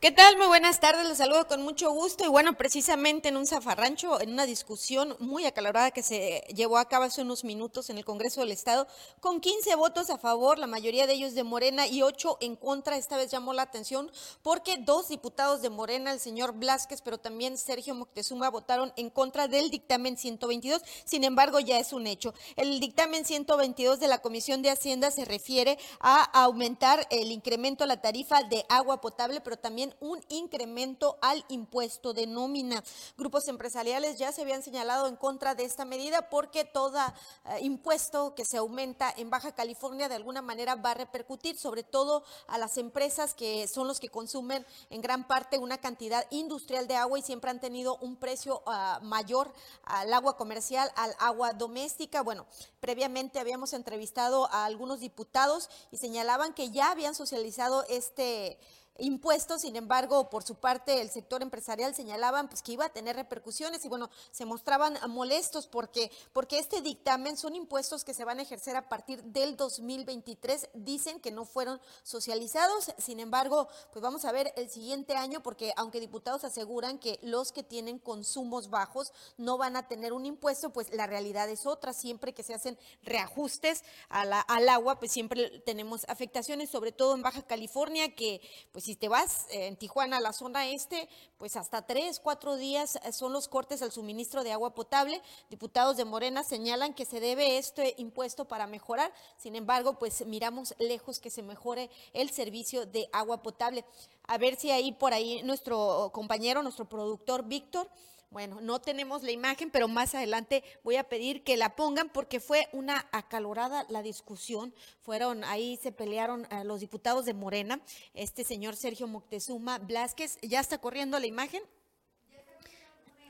¿Qué 0.00 0.12
tal? 0.12 0.36
Muy 0.36 0.46
buenas 0.46 0.78
tardes, 0.78 1.08
les 1.08 1.18
saludo 1.18 1.48
con 1.48 1.60
mucho 1.64 1.90
gusto 1.90 2.24
y 2.24 2.28
bueno, 2.28 2.56
precisamente 2.56 3.30
en 3.30 3.36
un 3.36 3.48
zafarrancho, 3.48 4.20
en 4.20 4.30
una 4.30 4.46
discusión 4.46 5.16
muy 5.18 5.44
acalorada 5.44 5.90
que 5.90 6.04
se 6.04 6.44
llevó 6.54 6.78
a 6.78 6.88
cabo 6.88 7.06
hace 7.06 7.22
unos 7.22 7.42
minutos 7.42 7.90
en 7.90 7.98
el 7.98 8.04
Congreso 8.04 8.40
del 8.40 8.52
Estado, 8.52 8.86
con 9.18 9.40
15 9.40 9.74
votos 9.74 10.08
a 10.10 10.16
favor, 10.16 10.60
la 10.60 10.68
mayoría 10.68 11.08
de 11.08 11.14
ellos 11.14 11.34
de 11.34 11.42
Morena 11.42 11.88
y 11.88 12.02
8 12.02 12.38
en 12.42 12.54
contra, 12.54 12.96
esta 12.96 13.16
vez 13.16 13.32
llamó 13.32 13.52
la 13.54 13.62
atención 13.62 14.08
porque 14.44 14.76
dos 14.76 15.08
diputados 15.08 15.62
de 15.62 15.70
Morena, 15.70 16.12
el 16.12 16.20
señor 16.20 16.52
Blasquez, 16.52 17.02
pero 17.02 17.18
también 17.18 17.58
Sergio 17.58 17.96
Moctezuma, 17.96 18.50
votaron 18.50 18.92
en 18.94 19.10
contra 19.10 19.48
del 19.48 19.68
dictamen 19.68 20.16
122, 20.16 20.80
sin 21.06 21.24
embargo 21.24 21.58
ya 21.58 21.80
es 21.80 21.92
un 21.92 22.06
hecho. 22.06 22.34
El 22.54 22.78
dictamen 22.78 23.24
122 23.24 23.98
de 23.98 24.06
la 24.06 24.18
Comisión 24.18 24.62
de 24.62 24.70
Hacienda 24.70 25.10
se 25.10 25.24
refiere 25.24 25.76
a 25.98 26.22
aumentar 26.40 27.04
el 27.10 27.32
incremento 27.32 27.82
a 27.82 27.88
la 27.88 28.00
tarifa 28.00 28.44
de 28.44 28.64
agua 28.68 29.00
potable, 29.00 29.40
pero 29.40 29.56
también 29.56 29.87
un 30.00 30.22
incremento 30.28 31.18
al 31.20 31.44
impuesto 31.48 32.12
de 32.12 32.26
nómina. 32.26 32.82
Grupos 33.16 33.48
empresariales 33.48 34.18
ya 34.18 34.32
se 34.32 34.42
habían 34.42 34.62
señalado 34.62 35.06
en 35.06 35.16
contra 35.16 35.54
de 35.54 35.64
esta 35.64 35.84
medida 35.84 36.28
porque 36.30 36.64
todo 36.64 36.98
eh, 36.98 37.60
impuesto 37.60 38.34
que 38.34 38.44
se 38.44 38.58
aumenta 38.58 39.12
en 39.16 39.30
Baja 39.30 39.52
California 39.52 40.08
de 40.08 40.14
alguna 40.14 40.42
manera 40.42 40.74
va 40.74 40.92
a 40.92 40.94
repercutir 40.94 41.58
sobre 41.58 41.82
todo 41.82 42.24
a 42.46 42.58
las 42.58 42.76
empresas 42.78 43.34
que 43.34 43.68
son 43.68 43.86
los 43.86 44.00
que 44.00 44.08
consumen 44.08 44.66
en 44.90 45.00
gran 45.00 45.26
parte 45.26 45.58
una 45.58 45.78
cantidad 45.78 46.26
industrial 46.30 46.86
de 46.86 46.96
agua 46.96 47.18
y 47.18 47.22
siempre 47.22 47.50
han 47.50 47.60
tenido 47.60 47.96
un 47.98 48.16
precio 48.16 48.62
ah, 48.66 49.00
mayor 49.02 49.52
al 49.84 50.12
agua 50.12 50.36
comercial, 50.36 50.90
al 50.96 51.14
agua 51.18 51.52
doméstica. 51.52 52.22
Bueno, 52.22 52.46
previamente 52.80 53.38
habíamos 53.38 53.72
entrevistado 53.72 54.48
a 54.52 54.64
algunos 54.64 55.00
diputados 55.00 55.68
y 55.90 55.98
señalaban 55.98 56.54
que 56.54 56.70
ya 56.70 56.90
habían 56.90 57.14
socializado 57.14 57.84
este 57.88 58.58
impuestos. 58.98 59.62
Sin 59.62 59.76
embargo, 59.76 60.28
por 60.28 60.42
su 60.42 60.56
parte, 60.56 61.00
el 61.00 61.10
sector 61.10 61.42
empresarial 61.42 61.94
señalaban 61.94 62.48
pues, 62.48 62.62
que 62.62 62.72
iba 62.72 62.84
a 62.84 62.92
tener 62.92 63.16
repercusiones 63.16 63.84
y 63.84 63.88
bueno, 63.88 64.10
se 64.30 64.44
mostraban 64.44 64.98
molestos 65.08 65.66
porque, 65.66 66.10
porque 66.32 66.58
este 66.58 66.80
dictamen 66.80 67.36
son 67.36 67.54
impuestos 67.54 68.04
que 68.04 68.14
se 68.14 68.24
van 68.24 68.38
a 68.38 68.42
ejercer 68.42 68.76
a 68.76 68.88
partir 68.88 69.22
del 69.24 69.56
2023. 69.56 70.70
Dicen 70.74 71.20
que 71.20 71.30
no 71.30 71.44
fueron 71.44 71.80
socializados. 72.02 72.92
Sin 72.98 73.20
embargo, 73.20 73.68
pues 73.92 74.02
vamos 74.02 74.24
a 74.24 74.32
ver 74.32 74.52
el 74.56 74.70
siguiente 74.70 75.14
año 75.16 75.42
porque 75.42 75.72
aunque 75.76 76.00
diputados 76.00 76.44
aseguran 76.44 76.98
que 76.98 77.18
los 77.22 77.52
que 77.52 77.62
tienen 77.62 77.98
consumos 77.98 78.70
bajos 78.70 79.12
no 79.36 79.58
van 79.58 79.76
a 79.76 79.86
tener 79.86 80.12
un 80.12 80.26
impuesto, 80.26 80.70
pues 80.70 80.92
la 80.92 81.06
realidad 81.06 81.48
es 81.48 81.66
otra. 81.66 81.92
Siempre 81.92 82.34
que 82.34 82.42
se 82.42 82.54
hacen 82.54 82.78
reajustes 83.02 83.84
a 84.08 84.24
la, 84.24 84.40
al 84.40 84.68
agua, 84.68 84.98
pues 84.98 85.12
siempre 85.12 85.60
tenemos 85.60 86.04
afectaciones, 86.08 86.70
sobre 86.70 86.92
todo 86.92 87.14
en 87.14 87.22
Baja 87.22 87.42
California, 87.42 88.14
que 88.14 88.40
pues 88.72 88.87
si 88.88 88.96
te 88.96 89.10
vas 89.10 89.44
eh, 89.50 89.66
en 89.66 89.76
Tijuana 89.76 90.16
a 90.16 90.20
la 90.20 90.32
zona 90.32 90.66
este, 90.66 91.10
pues 91.36 91.56
hasta 91.56 91.82
tres, 91.82 92.20
cuatro 92.20 92.56
días 92.56 92.96
eh, 93.04 93.12
son 93.12 93.34
los 93.34 93.46
cortes 93.46 93.82
al 93.82 93.92
suministro 93.92 94.42
de 94.42 94.52
agua 94.52 94.74
potable. 94.74 95.20
Diputados 95.50 95.98
de 95.98 96.06
Morena 96.06 96.42
señalan 96.42 96.94
que 96.94 97.04
se 97.04 97.20
debe 97.20 97.58
este 97.58 97.94
impuesto 97.98 98.46
para 98.46 98.66
mejorar. 98.66 99.12
Sin 99.36 99.56
embargo, 99.56 99.98
pues 99.98 100.24
miramos 100.24 100.74
lejos 100.78 101.20
que 101.20 101.28
se 101.28 101.42
mejore 101.42 101.90
el 102.14 102.30
servicio 102.30 102.86
de 102.86 103.10
agua 103.12 103.42
potable. 103.42 103.84
A 104.26 104.38
ver 104.38 104.56
si 104.56 104.70
ahí 104.70 104.92
por 104.92 105.12
ahí 105.12 105.42
nuestro 105.42 106.10
compañero, 106.14 106.62
nuestro 106.62 106.88
productor 106.88 107.44
Víctor, 107.44 107.90
bueno, 108.30 108.60
no 108.60 108.80
tenemos 108.80 109.22
la 109.22 109.30
imagen, 109.30 109.70
pero 109.70 109.88
más 109.88 110.14
adelante 110.14 110.62
voy 110.82 110.96
a 110.96 111.04
pedir 111.04 111.42
que 111.44 111.56
la 111.56 111.76
pongan 111.76 112.10
porque 112.10 112.40
fue 112.40 112.68
una 112.72 113.08
acalorada 113.10 113.86
la 113.88 114.02
discusión. 114.02 114.74
Fueron, 115.00 115.44
ahí 115.44 115.78
se 115.78 115.92
pelearon 115.92 116.46
eh, 116.50 116.64
los 116.64 116.80
diputados 116.80 117.24
de 117.24 117.32
Morena, 117.32 117.80
este 118.12 118.44
señor 118.44 118.76
Sergio 118.76 119.06
Moctezuma 119.06 119.78
Blasquez. 119.78 120.38
¿Ya 120.42 120.60
está 120.60 120.78
corriendo 120.78 121.18
la 121.18 121.26
imagen? 121.26 121.62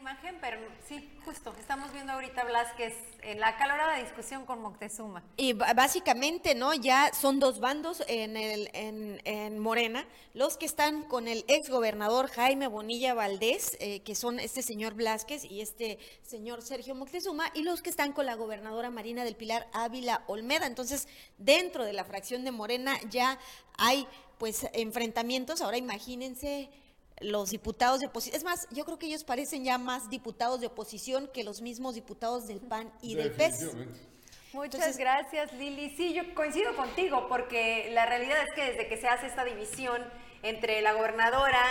Imagen, 0.00 0.37
pero 0.40 0.59
sí, 0.87 1.11
justo, 1.25 1.52
estamos 1.59 1.93
viendo 1.93 2.12
ahorita 2.12 2.45
Blasquez 2.45 2.95
en 3.23 3.40
la 3.40 3.57
calorada 3.57 3.97
discusión 3.97 4.47
con 4.47 4.61
Moctezuma. 4.61 5.23
Y 5.37 5.52
básicamente, 5.55 6.55
¿no? 6.55 6.75
Ya 6.75 7.12
son 7.12 7.40
dos 7.40 7.59
bandos 7.61 8.02
en, 8.07 8.37
el, 8.37 8.71
en, 8.75 9.21
en 9.25 9.59
Morena, 9.59 10.07
los 10.35 10.57
que 10.57 10.67
están 10.67 11.02
con 11.05 11.26
el 11.26 11.45
ex 11.49 11.69
gobernador 11.69 12.28
Jaime 12.28 12.69
Bonilla 12.69 13.14
Valdés, 13.14 13.76
eh, 13.81 14.00
que 14.00 14.14
son 14.14 14.38
este 14.38 14.62
señor 14.62 14.95
Blasquez 14.95 15.45
y 15.45 15.61
este 15.61 15.99
señor 16.23 16.62
Sergio 16.62 16.95
Moctezuma, 16.95 17.50
y 17.55 17.62
los 17.62 17.83
que 17.83 17.90
están 17.90 18.12
con 18.12 18.26
la 18.26 18.35
gobernadora 18.35 18.90
Marina 18.90 19.25
del 19.25 19.37
Pilar 19.37 19.69
Ávila 19.73 20.23
Olmeda. 20.26 20.67
Entonces, 20.67 21.09
dentro 21.38 21.85
de 21.85 21.93
la 21.93 22.05
fracción 22.05 22.45
de 22.45 22.52
Morena 22.52 22.99
ya 23.11 23.38
hay 23.76 24.07
pues 24.38 24.67
enfrentamientos. 24.73 25.61
Ahora 25.61 25.76
imagínense 25.76 26.71
los 27.21 27.51
diputados 27.51 28.01
de 28.01 28.07
oposición. 28.07 28.37
Es 28.37 28.45
más, 28.45 28.69
yo 28.71 28.85
creo 28.85 28.99
que 28.99 29.07
ellos 29.07 29.25
parecen 29.25 29.65
ya 29.65 29.79
más 29.79 30.09
diputados 30.11 30.61
de 30.61 30.67
oposición 30.67 31.29
que 31.33 31.45
los 31.45 31.61
mismos 31.61 31.95
diputados 31.95 32.47
del 32.47 32.61
PAN 32.61 32.93
y 33.03 33.15
del 33.15 33.33
PES. 33.33 33.75
Muchas 34.53 34.97
gracias, 34.97 35.53
Lili. 35.53 35.95
Sí, 35.97 36.15
yo 36.15 36.35
coincido 36.35 36.75
contigo, 36.75 37.27
porque 37.29 37.91
la 37.93 38.07
realidad 38.07 38.39
es 38.43 38.55
que 38.55 38.73
desde 38.73 38.89
que 38.89 38.97
se 38.97 39.07
hace 39.07 39.27
esta 39.27 39.45
división 39.45 40.03
entre 40.43 40.81
la 40.81 40.93
gobernadora 40.93 41.63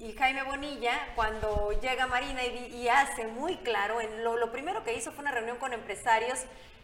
y, 0.00 0.12
Jaime 0.12 0.42
Bonilla, 0.44 1.12
cuando 1.14 1.72
llega 1.80 2.06
Marina 2.06 2.42
y, 2.44 2.88
hace 2.88 3.26
muy 3.26 3.56
claro, 3.58 4.00
en 4.00 4.24
lo, 4.24 4.50
primero 4.50 4.82
que 4.84 4.96
hizo 4.96 5.12
fue 5.12 5.22
una 5.22 5.32
reunión 5.32 5.58
con 5.58 5.72
empresarios 5.72 6.38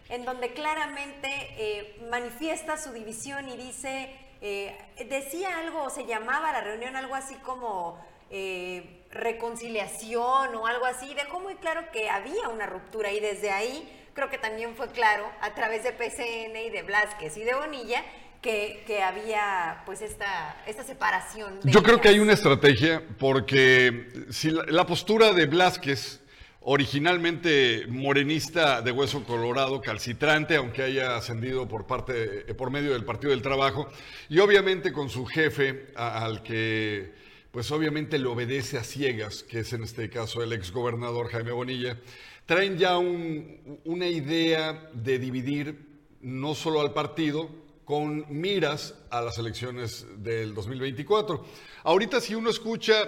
en 0.08 0.24
donde 0.24 0.52
claramente 0.52 1.28
eh, 1.56 2.06
manifiesta 2.10 2.76
su 2.76 2.92
división 2.92 3.48
y 3.48 3.56
dice 3.56 4.14
eh, 4.44 4.76
decía 5.08 5.58
algo, 5.58 5.88
se 5.88 6.04
llamaba 6.04 6.50
la 6.50 6.60
reunión 6.60 6.96
algo 6.96 7.14
así 7.14 7.36
como 7.36 8.04
eh, 8.28 9.04
reconciliación 9.12 10.54
o 10.56 10.66
algo 10.66 10.84
así, 10.84 11.14
dejó 11.14 11.38
muy 11.38 11.54
claro 11.54 11.82
que 11.92 12.10
había 12.10 12.48
una 12.48 12.66
ruptura 12.66 13.12
y 13.12 13.20
desde 13.20 13.50
ahí 13.50 13.88
creo 14.14 14.30
que 14.30 14.38
también 14.38 14.74
fue 14.74 14.88
claro 14.88 15.30
a 15.40 15.54
través 15.54 15.84
de 15.84 15.92
PCN 15.92 16.56
y 16.56 16.70
de 16.70 16.82
Blasquez 16.82 17.36
y 17.36 17.44
de 17.44 17.54
Bonilla 17.54 18.02
que, 18.40 18.82
que, 18.86 19.00
había 19.02 19.82
pues 19.86 20.02
esta, 20.02 20.56
esta 20.66 20.82
separación. 20.82 21.60
Yo 21.62 21.80
creo 21.84 22.00
que 22.00 22.08
hay 22.08 22.18
una 22.18 22.32
estrategia 22.32 23.00
porque 23.20 24.26
si 24.30 24.50
la, 24.50 24.84
postura 24.86 25.32
de 25.32 25.46
Blasquez 25.46 26.20
originalmente 26.64 27.86
morenista 27.88 28.82
de 28.82 28.92
hueso 28.92 29.24
colorado, 29.24 29.80
calcitrante, 29.80 30.56
aunque 30.56 30.82
haya 30.82 31.16
ascendido 31.16 31.66
por 31.66 31.86
parte, 31.86 32.50
eh, 32.50 32.54
por 32.54 32.70
medio 32.70 32.92
del 32.92 33.04
Partido 33.04 33.30
del 33.30 33.42
Trabajo, 33.42 33.88
y 34.28 34.38
obviamente 34.38 34.92
con 34.92 35.08
su 35.08 35.26
jefe, 35.26 35.92
al 35.96 36.42
que 36.42 37.12
pues 37.50 37.70
obviamente 37.70 38.18
le 38.18 38.26
obedece 38.26 38.78
a 38.78 38.84
ciegas, 38.84 39.42
que 39.42 39.60
es 39.60 39.72
en 39.74 39.82
este 39.82 40.08
caso 40.08 40.42
el 40.42 40.54
exgobernador 40.54 41.28
Jaime 41.28 41.52
Bonilla, 41.52 41.98
traen 42.46 42.78
ya 42.78 42.96
una 42.96 44.06
idea 44.06 44.90
de 44.94 45.18
dividir 45.18 45.86
no 46.22 46.54
solo 46.54 46.80
al 46.80 46.94
partido, 46.94 47.50
con 47.84 48.24
miras 48.28 48.94
a 49.10 49.20
las 49.20 49.36
elecciones 49.38 50.06
del 50.18 50.54
2024. 50.54 51.44
Ahorita 51.84 52.20
si 52.20 52.34
uno 52.34 52.48
escucha 52.48 53.06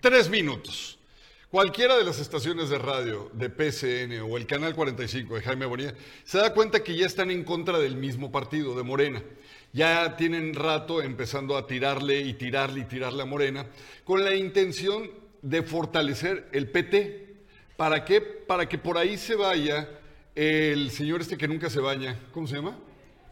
tres 0.00 0.28
minutos, 0.28 0.97
Cualquiera 1.50 1.96
de 1.96 2.04
las 2.04 2.18
estaciones 2.20 2.68
de 2.68 2.76
radio 2.76 3.30
de 3.32 3.48
PCN 3.48 4.20
o 4.20 4.36
el 4.36 4.46
Canal 4.46 4.74
45 4.74 5.34
de 5.34 5.40
Jaime 5.40 5.64
Bonilla 5.64 5.94
se 6.22 6.36
da 6.36 6.52
cuenta 6.52 6.84
que 6.84 6.94
ya 6.94 7.06
están 7.06 7.30
en 7.30 7.42
contra 7.42 7.78
del 7.78 7.96
mismo 7.96 8.30
partido, 8.30 8.76
de 8.76 8.82
Morena. 8.82 9.22
Ya 9.72 10.14
tienen 10.18 10.52
rato 10.52 11.00
empezando 11.00 11.56
a 11.56 11.66
tirarle 11.66 12.20
y 12.20 12.34
tirarle 12.34 12.80
y 12.80 12.84
tirarle 12.84 13.22
a 13.22 13.24
Morena 13.24 13.64
con 14.04 14.22
la 14.24 14.34
intención 14.34 15.10
de 15.40 15.62
fortalecer 15.62 16.50
el 16.52 16.70
PT. 16.70 17.36
¿Para 17.78 18.04
qué? 18.04 18.20
Para 18.20 18.68
que 18.68 18.76
por 18.76 18.98
ahí 18.98 19.16
se 19.16 19.34
vaya 19.34 19.88
el 20.34 20.90
señor 20.90 21.22
este 21.22 21.38
que 21.38 21.48
nunca 21.48 21.70
se 21.70 21.80
baña. 21.80 22.20
¿Cómo 22.30 22.46
se 22.46 22.56
llama? 22.56 22.78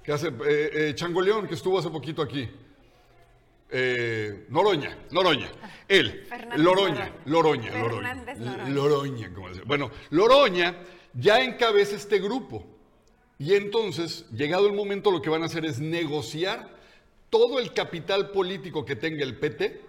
Que 0.02 0.12
hace 0.12 0.28
eh, 0.28 0.70
eh, 0.72 0.92
Changoleón, 0.94 1.46
que 1.46 1.54
estuvo 1.54 1.78
hace 1.78 1.90
poquito 1.90 2.22
aquí. 2.22 2.48
Eh, 3.68 4.46
Noroña, 4.48 4.96
Noroña, 5.10 5.50
él, 5.88 6.24
Loroña, 6.56 7.12
Loroña, 7.24 7.70
Loroña, 7.76 8.68
Loroña, 8.68 9.34
como 9.34 9.48
Bueno, 9.64 9.90
Loroña 10.10 10.76
ya 11.14 11.40
encabeza 11.40 11.96
este 11.96 12.20
grupo. 12.20 12.64
Y 13.38 13.54
entonces, 13.54 14.24
llegado 14.30 14.66
el 14.66 14.72
momento, 14.72 15.10
lo 15.10 15.20
que 15.20 15.30
van 15.30 15.42
a 15.42 15.46
hacer 15.46 15.64
es 15.64 15.80
negociar 15.80 16.76
todo 17.28 17.58
el 17.58 17.72
capital 17.72 18.30
político 18.30 18.84
que 18.84 18.96
tenga 18.96 19.24
el 19.24 19.36
PT 19.36 19.80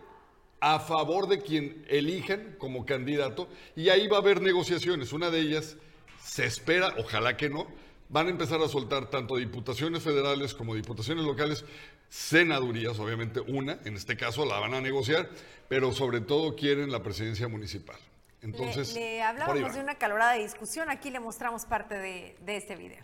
a 0.59 0.79
favor 0.79 1.27
de 1.27 1.41
quien 1.41 1.85
elijan 1.87 2.55
como 2.57 2.85
candidato. 2.85 3.47
Y 3.75 3.89
ahí 3.89 4.07
va 4.07 4.17
a 4.17 4.21
haber 4.21 4.41
negociaciones. 4.41 5.13
Una 5.13 5.29
de 5.29 5.39
ellas 5.39 5.77
se 6.21 6.45
espera, 6.45 6.95
ojalá 6.97 7.37
que 7.37 7.49
no, 7.49 7.67
van 8.09 8.27
a 8.27 8.31
empezar 8.31 8.61
a 8.61 8.67
soltar 8.67 9.09
tanto 9.09 9.37
diputaciones 9.37 10.03
federales 10.03 10.53
como 10.53 10.75
diputaciones 10.75 11.25
locales 11.25 11.63
senadurías, 12.09 12.99
obviamente 12.99 13.39
una, 13.41 13.79
en 13.85 13.95
este 13.95 14.15
caso 14.15 14.45
la 14.45 14.59
van 14.59 14.73
a 14.73 14.81
negociar, 14.81 15.29
pero 15.67 15.91
sobre 15.91 16.21
todo 16.21 16.55
quieren 16.55 16.91
la 16.91 17.03
presidencia 17.03 17.47
municipal. 17.47 17.97
Entonces, 18.41 18.93
le, 18.93 19.21
hablábamos 19.21 19.73
de 19.73 19.81
una 19.81 19.95
calorada 19.95 20.33
discusión, 20.33 20.89
aquí 20.89 21.09
le 21.09 21.19
mostramos 21.19 21.65
parte 21.65 21.95
de, 21.95 22.35
de 22.41 22.57
este 22.57 22.75
video. 22.75 23.03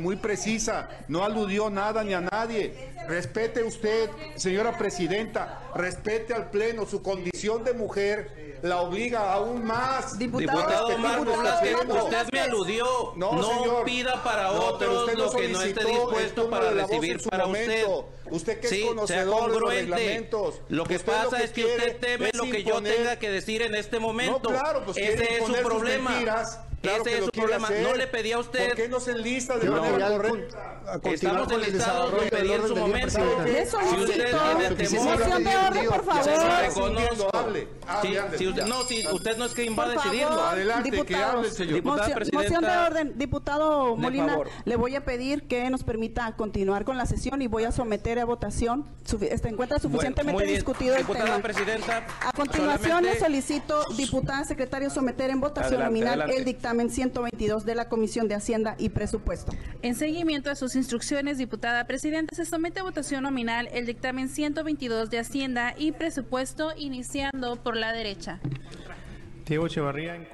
muy 0.00 0.16
precisa 0.16 0.88
no 1.08 1.24
aludió 1.24 1.70
nada 1.70 2.04
ni 2.04 2.14
a 2.14 2.20
nadie. 2.20 2.92
Respete 3.06 3.62
usted, 3.62 4.10
señora 4.36 4.76
presidenta, 4.76 5.70
respete 5.74 6.34
al 6.34 6.50
Pleno, 6.50 6.86
su 6.86 7.02
condición 7.02 7.64
de 7.64 7.72
mujer 7.72 8.48
la 8.62 8.80
obliga 8.80 9.32
aún 9.32 9.64
más. 9.64 10.18
Diputado, 10.18 10.88
usted, 10.88 12.28
me 12.32 12.40
aludió. 12.40 13.12
No, 13.16 13.84
pida 13.84 14.22
para 14.22 14.52
otros 14.52 15.14
lo 15.14 15.30
que 15.32 15.48
no 15.48 15.62
esté 15.62 15.84
dispuesto 15.84 16.50
para 16.50 16.70
recibir 16.70 17.22
para 17.28 17.46
usted. 17.46 17.86
Usted 18.30 18.60
que 18.60 18.66
es 18.66 18.86
conocedor 18.86 19.52
de 19.52 19.60
los 19.60 19.70
reglamentos. 19.70 20.60
Lo 20.68 20.84
que 20.84 20.98
pasa 20.98 21.42
es 21.42 21.50
que 21.50 21.64
usted 21.64 21.96
teme 21.98 22.30
lo 22.34 22.44
que 22.44 22.62
yo 22.62 22.82
tenga 22.82 23.16
que 23.16 23.30
decir 23.30 23.62
en 23.62 23.74
este 23.74 23.98
momento. 23.98 24.50
No, 24.50 24.58
claro, 24.58 24.82
pues 24.84 24.96
Ese 24.98 25.38
es 25.38 25.46
su 25.46 25.52
problema. 25.54 26.12
Ese 26.82 27.18
es 27.18 27.24
su 27.24 27.30
problema. 27.30 27.68
No 27.82 27.94
le 27.94 28.06
pedí 28.06 28.32
a 28.32 28.38
usted. 28.38 28.68
¿Por 28.68 28.76
qué 28.76 28.88
no 28.88 29.00
se 29.00 29.12
enlista 29.12 29.58
de 29.58 29.68
manera 29.68 30.08
correcta? 30.10 30.74
Estamos 31.04 31.52
enlistados, 31.52 32.12
lo 32.12 32.18
pedí 32.30 32.52
en 32.52 32.68
su 32.68 32.76
momento. 32.76 33.44
Le 33.44 33.66
solicito 33.66 34.38
moción 35.04 35.44
de 35.44 35.56
orden, 35.56 35.86
por 35.88 36.04
favor. 36.04 36.24
no, 38.68 38.82
si 38.84 39.06
usted 39.06 39.36
no 39.36 39.44
es 39.44 39.54
quien 39.54 39.76
va 39.78 39.84
a 39.84 39.88
decidirlo. 39.90 40.40
Adelante, 40.40 41.04
que 41.04 41.16
hable, 41.16 41.50
señor. 41.50 41.74
Diputada 41.74 42.14
moción, 42.32 42.62
de 42.62 42.76
orden. 42.76 43.12
Diputado 43.18 43.96
Molina, 43.96 44.38
le 44.64 44.76
voy 44.76 44.94
a 44.96 45.04
pedir 45.04 45.46
que 45.48 45.68
nos 45.70 45.82
permita 45.84 46.32
continuar 46.36 46.84
con 46.84 46.96
la 46.96 47.06
sesión 47.06 47.42
y 47.42 47.48
voy 47.48 47.64
a 47.64 47.72
someter 47.72 48.18
a 48.18 48.24
votación. 48.24 48.86
Este 49.20 49.48
encuentra 49.48 49.78
suficientemente 49.78 50.44
discutido 50.44 50.94
el 50.96 51.06
tema. 51.06 51.38
Presidenta, 51.38 52.06
a 52.20 52.32
continuación 52.32 53.04
le 53.04 53.18
solicito, 53.18 53.84
diputada 53.96 54.44
secretario, 54.44 54.90
someter 54.90 55.30
en 55.30 55.40
votación 55.40 55.80
nominal 55.80 56.30
el 56.30 56.44
dictamen 56.44 56.67
122 56.88 57.64
de 57.64 57.74
la 57.74 57.88
Comisión 57.88 58.28
de 58.28 58.34
Hacienda 58.34 58.74
y 58.78 58.90
Presupuesto. 58.90 59.52
En 59.82 59.94
seguimiento 59.94 60.50
a 60.50 60.54
sus 60.54 60.76
instrucciones, 60.76 61.38
diputada 61.38 61.86
presidenta, 61.86 62.34
se 62.34 62.44
somete 62.44 62.80
a 62.80 62.82
votación 62.82 63.22
nominal 63.22 63.68
el 63.72 63.86
dictamen 63.86 64.28
122 64.28 65.10
de 65.10 65.18
Hacienda 65.18 65.74
y 65.76 65.92
Presupuesto, 65.92 66.72
iniciando 66.76 67.56
por 67.56 67.76
la 67.76 67.92
derecha. 67.92 68.40
Diego 69.46 69.66
Echevarría. 69.66 70.28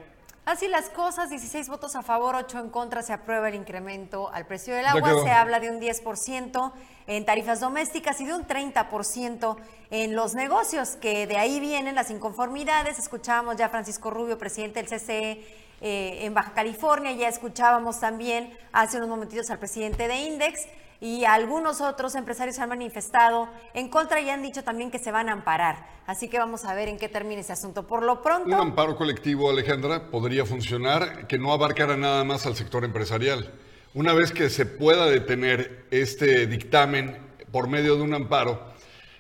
Así 0.45 0.69
las 0.69 0.91
cosas, 0.91 1.31
16 1.31 1.69
votos 1.69 1.97
a 1.97 2.03
favor, 2.03 2.35
8 2.35 2.59
en 2.59 2.69
contra, 2.69 3.03
se 3.03 3.15
aprueba 3.15 3.49
el 3.49 3.55
incremento 3.55 4.31
al 4.31 4.47
precio 4.47 4.75
del 4.75 4.85
agua, 4.85 5.23
se 5.23 5.31
habla 5.31 5.59
de 5.59 5.71
un 5.71 5.81
10% 5.81 6.73
en 7.07 7.25
tarifas 7.25 7.61
domésticas 7.61 8.21
y 8.21 8.27
de 8.27 8.35
un 8.35 8.47
30% 8.47 9.57
en 9.91 10.17
los 10.17 10.35
negocios, 10.35 10.97
que 10.97 11.27
de 11.27 11.37
ahí 11.37 11.61
vienen 11.61 11.95
las 11.95 12.11
inconformidades. 12.11 12.99
Escuchábamos 12.99 13.57
ya 13.57 13.67
a 13.67 13.69
Francisco 13.69 14.11
Rubio, 14.11 14.39
presidente 14.39 14.83
del 14.83 14.89
CCE 14.89 15.65
eh, 15.81 16.25
en 16.25 16.33
Baja 16.33 16.55
California, 16.55 17.13
ya 17.13 17.29
escuchábamos 17.29 18.01
también 18.01 18.57
hace 18.73 18.97
unos 18.97 19.09
momentitos 19.09 19.51
al 19.51 19.59
presidente 19.59 20.09
de 20.09 20.17
Index 20.17 20.67
y 21.01 21.25
algunos 21.27 21.83
otros 21.83 22.15
empresarios 22.15 22.59
han 22.59 22.71
manifestado 22.71 23.49
en 23.75 23.91
contra 23.91 24.21
y 24.21 24.31
han 24.31 24.41
dicho 24.41 24.65
también 24.65 24.91
que 24.91 24.99
se 24.99 25.11
van 25.11 25.29
a 25.29 25.33
amparar. 25.33 25.87
Así 26.07 26.29
que 26.29 26.39
vamos 26.39 26.65
a 26.65 26.75
ver 26.75 26.89
en 26.89 26.97
qué 26.97 27.11
termina 27.11 27.41
ese 27.41 27.53
asunto. 27.53 27.87
Por 27.87 28.03
lo 28.03 28.23
pronto... 28.23 28.49
Un 28.49 28.55
amparo 28.55 28.97
colectivo, 28.97 29.51
Alejandra, 29.51 30.11
podría 30.11 30.47
funcionar 30.47 31.27
que 31.27 31.39
no 31.39 31.53
abarcara 31.53 31.97
nada 31.97 32.25
más 32.25 32.47
al 32.47 32.57
sector 32.57 32.85
empresarial. 32.85 33.53
Una 33.95 34.13
vez 34.13 34.33
que 34.33 34.51
se 34.51 34.67
pueda 34.67 35.07
detener 35.07 35.85
este 35.93 36.49
dictamen 36.49 37.17
por 37.53 37.69
medio 37.69 37.95
de 37.95 38.03
un 38.03 38.13
amparo, 38.13 38.61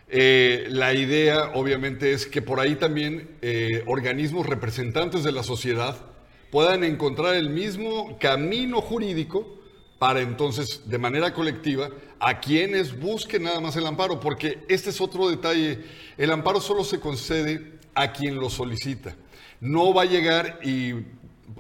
eh, 0.09 0.66
la 0.69 0.93
idea 0.93 1.52
obviamente 1.54 2.12
es 2.12 2.26
que 2.26 2.43
por 2.43 2.59
ahí 2.59 2.75
también 2.75 3.37
eh, 3.40 3.85
organismos 3.87 4.47
representantes 4.47 5.23
de 5.23 5.31
la 5.31 5.45
sociedad 5.45 5.97
puedan 6.50 6.83
encontrar 6.83 7.37
el 7.37 7.50
mismo 7.50 8.19
camino 8.19 8.81
jurídico 8.81 9.61
para 10.00 10.23
entonces, 10.23 10.83
de 10.90 10.99
manera 10.99 11.33
colectiva, 11.33 11.90
a 12.19 12.40
quienes 12.40 12.99
busquen 12.99 13.45
nada 13.45 13.61
más 13.61 13.76
el 13.76 13.87
amparo, 13.87 14.19
porque 14.19 14.64
este 14.69 14.90
es 14.90 15.00
otro 15.00 15.28
detalle, 15.28 15.85
el 16.19 16.33
amparo 16.33 16.61
solo 16.61 16.83
se 16.83 16.99
concede 16.99 17.78
a 17.95 18.12
quien 18.12 18.40
lo 18.40 18.50
solicita. 18.50 19.14
No 19.61 19.95
va 19.95 20.02
a 20.02 20.07
llegar 20.07 20.59
y 20.64 20.95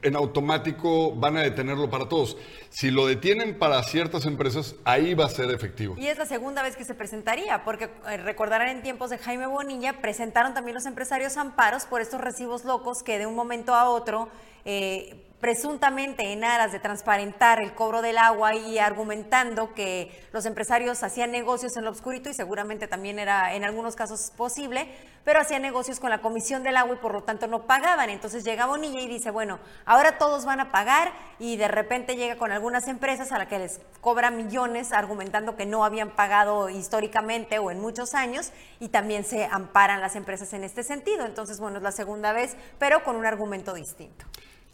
en 0.04 0.16
automático 0.16 1.14
van 1.14 1.36
a 1.36 1.40
detenerlo 1.40 1.90
para 1.90 2.08
todos. 2.08 2.36
Si 2.68 2.90
lo 2.90 3.06
detienen 3.06 3.58
para 3.58 3.82
ciertas 3.82 4.26
empresas, 4.26 4.76
ahí 4.84 5.14
va 5.14 5.24
a 5.24 5.28
ser 5.28 5.50
efectivo. 5.50 5.96
Y 5.98 6.06
es 6.06 6.18
la 6.18 6.26
segunda 6.26 6.62
vez 6.62 6.76
que 6.76 6.84
se 6.84 6.94
presentaría, 6.94 7.64
porque 7.64 7.90
eh, 8.08 8.16
recordarán 8.18 8.68
en 8.68 8.82
tiempos 8.82 9.10
de 9.10 9.18
Jaime 9.18 9.46
Bonilla, 9.46 10.00
presentaron 10.00 10.54
también 10.54 10.74
los 10.74 10.86
empresarios 10.86 11.36
amparos 11.36 11.86
por 11.86 12.00
estos 12.00 12.20
recibos 12.20 12.64
locos 12.64 13.02
que 13.02 13.18
de 13.18 13.26
un 13.26 13.34
momento 13.34 13.74
a 13.74 13.88
otro 13.88 14.28
eh, 14.64 15.24
presuntamente 15.44 16.32
en 16.32 16.42
aras 16.42 16.72
de 16.72 16.78
transparentar 16.78 17.60
el 17.60 17.74
cobro 17.74 18.00
del 18.00 18.16
agua 18.16 18.54
y 18.54 18.78
argumentando 18.78 19.74
que 19.74 20.26
los 20.32 20.46
empresarios 20.46 21.02
hacían 21.02 21.32
negocios 21.32 21.76
en 21.76 21.84
lo 21.84 21.90
obscurito 21.90 22.30
y 22.30 22.32
seguramente 22.32 22.88
también 22.88 23.18
era 23.18 23.52
en 23.54 23.62
algunos 23.62 23.94
casos 23.94 24.32
posible, 24.34 24.88
pero 25.22 25.40
hacían 25.40 25.60
negocios 25.60 26.00
con 26.00 26.08
la 26.08 26.22
Comisión 26.22 26.62
del 26.62 26.78
Agua 26.78 26.94
y 26.94 26.98
por 26.98 27.12
lo 27.12 27.24
tanto 27.24 27.46
no 27.46 27.66
pagaban. 27.66 28.08
Entonces 28.08 28.42
llega 28.42 28.64
Bonilla 28.64 29.02
y 29.02 29.06
dice, 29.06 29.30
bueno, 29.30 29.58
ahora 29.84 30.16
todos 30.16 30.46
van 30.46 30.60
a 30.60 30.72
pagar 30.72 31.12
y 31.38 31.58
de 31.58 31.68
repente 31.68 32.16
llega 32.16 32.36
con 32.36 32.50
algunas 32.50 32.88
empresas 32.88 33.30
a 33.30 33.36
las 33.36 33.48
que 33.48 33.58
les 33.58 33.82
cobra 34.00 34.30
millones 34.30 34.94
argumentando 34.94 35.56
que 35.56 35.66
no 35.66 35.84
habían 35.84 36.08
pagado 36.08 36.70
históricamente 36.70 37.58
o 37.58 37.70
en 37.70 37.80
muchos 37.80 38.14
años 38.14 38.50
y 38.80 38.88
también 38.88 39.24
se 39.24 39.44
amparan 39.44 40.00
las 40.00 40.16
empresas 40.16 40.54
en 40.54 40.64
este 40.64 40.84
sentido. 40.84 41.26
Entonces, 41.26 41.60
bueno, 41.60 41.76
es 41.76 41.82
la 41.82 41.92
segunda 41.92 42.32
vez, 42.32 42.56
pero 42.78 43.04
con 43.04 43.16
un 43.16 43.26
argumento 43.26 43.74
distinto. 43.74 44.24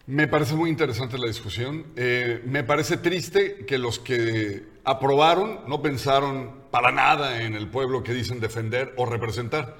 Me 0.06 0.26
parece 0.26 0.54
muy 0.54 0.70
interesante 0.70 1.18
la 1.18 1.26
discusión. 1.26 1.86
Eh, 1.96 2.42
me 2.44 2.64
parece 2.64 2.96
triste 2.96 3.64
que 3.66 3.78
los 3.78 3.98
que 3.98 4.64
aprobaron 4.84 5.60
no 5.68 5.82
pensaron 5.82 6.62
para 6.70 6.90
nada 6.90 7.42
en 7.42 7.54
el 7.54 7.68
pueblo 7.68 8.02
que 8.02 8.12
dicen 8.12 8.40
defender 8.40 8.92
o 8.96 9.06
representar. 9.06 9.76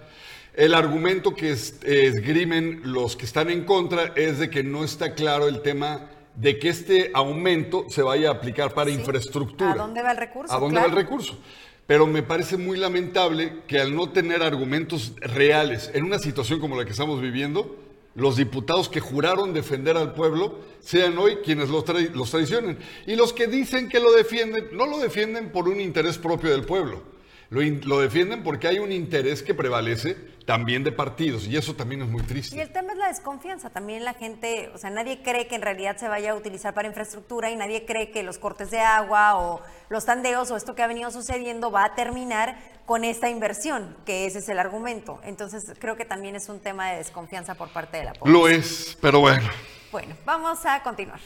El 0.54 0.74
argumento 0.74 1.34
que 1.34 1.50
esgrimen 1.50 2.80
los 2.84 3.16
que 3.16 3.24
están 3.24 3.50
en 3.50 3.64
contra 3.64 4.12
es 4.16 4.38
de 4.38 4.50
que 4.50 4.62
no 4.62 4.84
está 4.84 5.14
claro 5.14 5.48
el 5.48 5.62
tema 5.62 6.10
de 6.34 6.58
que 6.58 6.68
este 6.68 7.10
aumento 7.14 7.86
se 7.88 8.02
vaya 8.02 8.28
a 8.28 8.32
aplicar 8.32 8.72
para 8.72 8.90
infraestructura. 8.90 9.72
¿A 9.72 9.76
dónde 9.76 10.02
va 10.02 10.12
el 10.12 10.16
recurso? 10.16 10.54
¿A 10.54 10.58
dónde 10.58 10.80
va 10.80 10.86
el 10.86 10.92
recurso? 10.92 11.38
Pero 11.86 12.06
me 12.06 12.22
parece 12.22 12.56
muy 12.56 12.78
lamentable 12.78 13.62
que 13.66 13.80
al 13.80 13.94
no 13.94 14.10
tener 14.10 14.42
argumentos 14.42 15.12
reales 15.20 15.90
en 15.92 16.04
una 16.04 16.18
situación 16.18 16.60
como 16.60 16.76
la 16.76 16.84
que 16.84 16.92
estamos 16.92 17.20
viviendo, 17.20 17.76
los 18.20 18.36
diputados 18.36 18.88
que 18.88 19.00
juraron 19.00 19.54
defender 19.54 19.96
al 19.96 20.12
pueblo 20.12 20.58
sean 20.80 21.16
hoy 21.16 21.36
quienes 21.36 21.70
los, 21.70 21.84
traicionen. 21.84 22.78
Y 23.06 23.16
los 23.16 23.32
que 23.32 23.46
dicen 23.46 23.88
que 23.88 23.98
lo 23.98 24.12
defienden, 24.12 24.68
no 24.72 24.86
lo 24.86 24.98
defienden 24.98 25.50
por 25.50 25.68
un 25.68 25.80
interés 25.80 26.18
propio 26.18 26.50
del 26.50 26.64
pueblo, 26.64 27.02
lo, 27.50 28.00
defienden 28.00 28.44
porque 28.44 28.68
hay 28.68 28.78
un 28.78 28.92
interés 28.92 29.42
que 29.42 29.54
prevalece 29.54 30.16
también 30.46 30.84
de 30.84 30.92
partidos 30.92 31.46
y 31.46 31.56
eso 31.56 31.74
también 31.74 32.02
es 32.02 32.08
muy 32.08 32.22
triste. 32.22 32.56
Y 32.56 32.60
el 32.60 32.70
tema 32.70 32.92
es 32.92 32.98
la 32.98 33.08
desconfianza, 33.08 33.70
también 33.70 34.04
la 34.04 34.14
gente, 34.14 34.70
o 34.74 34.78
sea, 34.78 34.90
nadie 34.90 35.20
cree 35.22 35.48
que 35.48 35.56
en 35.56 35.62
realidad 35.62 35.96
se 35.96 36.08
vaya 36.08 36.30
a 36.30 36.34
utilizar 36.36 36.74
para 36.74 36.88
infraestructura 36.88 37.50
y 37.50 37.56
nadie 37.56 37.84
cree 37.84 38.10
que 38.12 38.22
los 38.22 38.38
cortes 38.38 38.70
de 38.70 38.80
agua 38.80 39.36
o 39.36 39.60
los 39.88 40.04
tandeos 40.04 40.50
o 40.50 40.56
esto 40.56 40.74
que 40.74 40.82
ha 40.82 40.86
venido 40.86 41.10
sucediendo 41.10 41.70
va 41.70 41.84
a 41.84 41.94
terminar 41.94 42.56
con 42.86 43.04
esta 43.04 43.28
inversión, 43.28 43.96
que 44.06 44.26
ese 44.26 44.38
es 44.38 44.48
el 44.48 44.58
argumento. 44.58 45.20
Entonces 45.24 45.72
creo 45.78 45.96
que 45.96 46.04
también 46.04 46.36
es 46.36 46.48
un 46.48 46.60
tema 46.60 46.90
de 46.90 46.98
desconfianza 46.98 47.56
por 47.56 47.68
parte 47.70 47.98
de 47.98 48.04
la 48.04 48.12
población. 48.12 48.42
Lo 48.42 48.48
es, 48.48 48.96
pero 49.00 49.20
bueno. 49.20 49.48
Bueno, 49.90 50.16
vamos 50.24 50.64
a 50.64 50.82
continuar. 50.84 51.20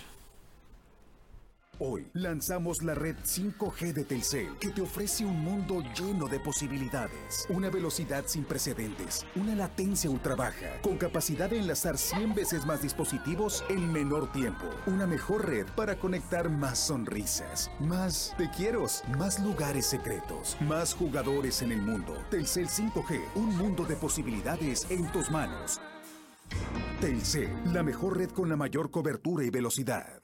Hoy 1.80 2.06
lanzamos 2.12 2.82
la 2.82 2.94
red 2.94 3.16
5G 3.16 3.92
de 3.92 4.04
Telcel 4.04 4.56
que 4.60 4.68
te 4.68 4.80
ofrece 4.80 5.24
un 5.24 5.40
mundo 5.40 5.82
lleno 5.98 6.28
de 6.28 6.38
posibilidades, 6.38 7.46
una 7.48 7.68
velocidad 7.68 8.24
sin 8.26 8.44
precedentes, 8.44 9.26
una 9.34 9.56
latencia 9.56 10.08
ultra 10.08 10.36
baja, 10.36 10.80
con 10.82 10.96
capacidad 10.98 11.50
de 11.50 11.58
enlazar 11.58 11.98
100 11.98 12.34
veces 12.34 12.64
más 12.64 12.82
dispositivos 12.82 13.64
en 13.68 13.92
menor 13.92 14.30
tiempo, 14.30 14.66
una 14.86 15.06
mejor 15.06 15.48
red 15.48 15.66
para 15.74 15.98
conectar 15.98 16.48
más 16.48 16.78
sonrisas, 16.78 17.70
más 17.80 18.34
te 18.38 18.48
quiero, 18.50 18.86
más 19.18 19.40
lugares 19.40 19.86
secretos, 19.86 20.56
más 20.60 20.94
jugadores 20.94 21.62
en 21.62 21.72
el 21.72 21.80
mundo. 21.80 22.16
Telcel 22.30 22.68
5G, 22.68 23.20
un 23.34 23.56
mundo 23.56 23.84
de 23.84 23.96
posibilidades 23.96 24.86
en 24.90 25.10
tus 25.10 25.30
manos. 25.30 25.80
Telcel, 27.00 27.50
la 27.72 27.82
mejor 27.82 28.18
red 28.18 28.30
con 28.30 28.48
la 28.48 28.56
mayor 28.56 28.90
cobertura 28.90 29.44
y 29.44 29.50
velocidad. 29.50 30.23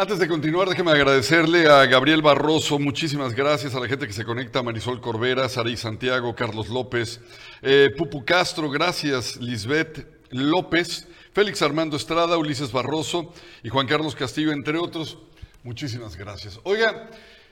Antes 0.00 0.20
de 0.20 0.28
continuar, 0.28 0.68
déjeme 0.68 0.92
agradecerle 0.92 1.66
a 1.66 1.84
Gabriel 1.86 2.22
Barroso, 2.22 2.78
muchísimas 2.78 3.34
gracias 3.34 3.74
a 3.74 3.80
la 3.80 3.88
gente 3.88 4.06
que 4.06 4.12
se 4.12 4.24
conecta, 4.24 4.62
Marisol 4.62 5.00
Corbera, 5.00 5.48
Saray 5.48 5.76
Santiago, 5.76 6.36
Carlos 6.36 6.68
López, 6.68 7.20
eh, 7.62 7.90
Pupu 7.98 8.24
Castro, 8.24 8.70
gracias, 8.70 9.38
Lisbeth 9.38 10.06
López. 10.30 11.08
Félix 11.32 11.62
Armando 11.62 11.96
Estrada, 11.96 12.38
Ulises 12.38 12.70
Barroso 12.70 13.34
y 13.64 13.70
Juan 13.70 13.88
Carlos 13.88 14.14
Castillo, 14.14 14.52
entre 14.52 14.78
otros. 14.78 15.18
Muchísimas 15.64 16.14
gracias. 16.14 16.60
Oiga, 16.62 17.10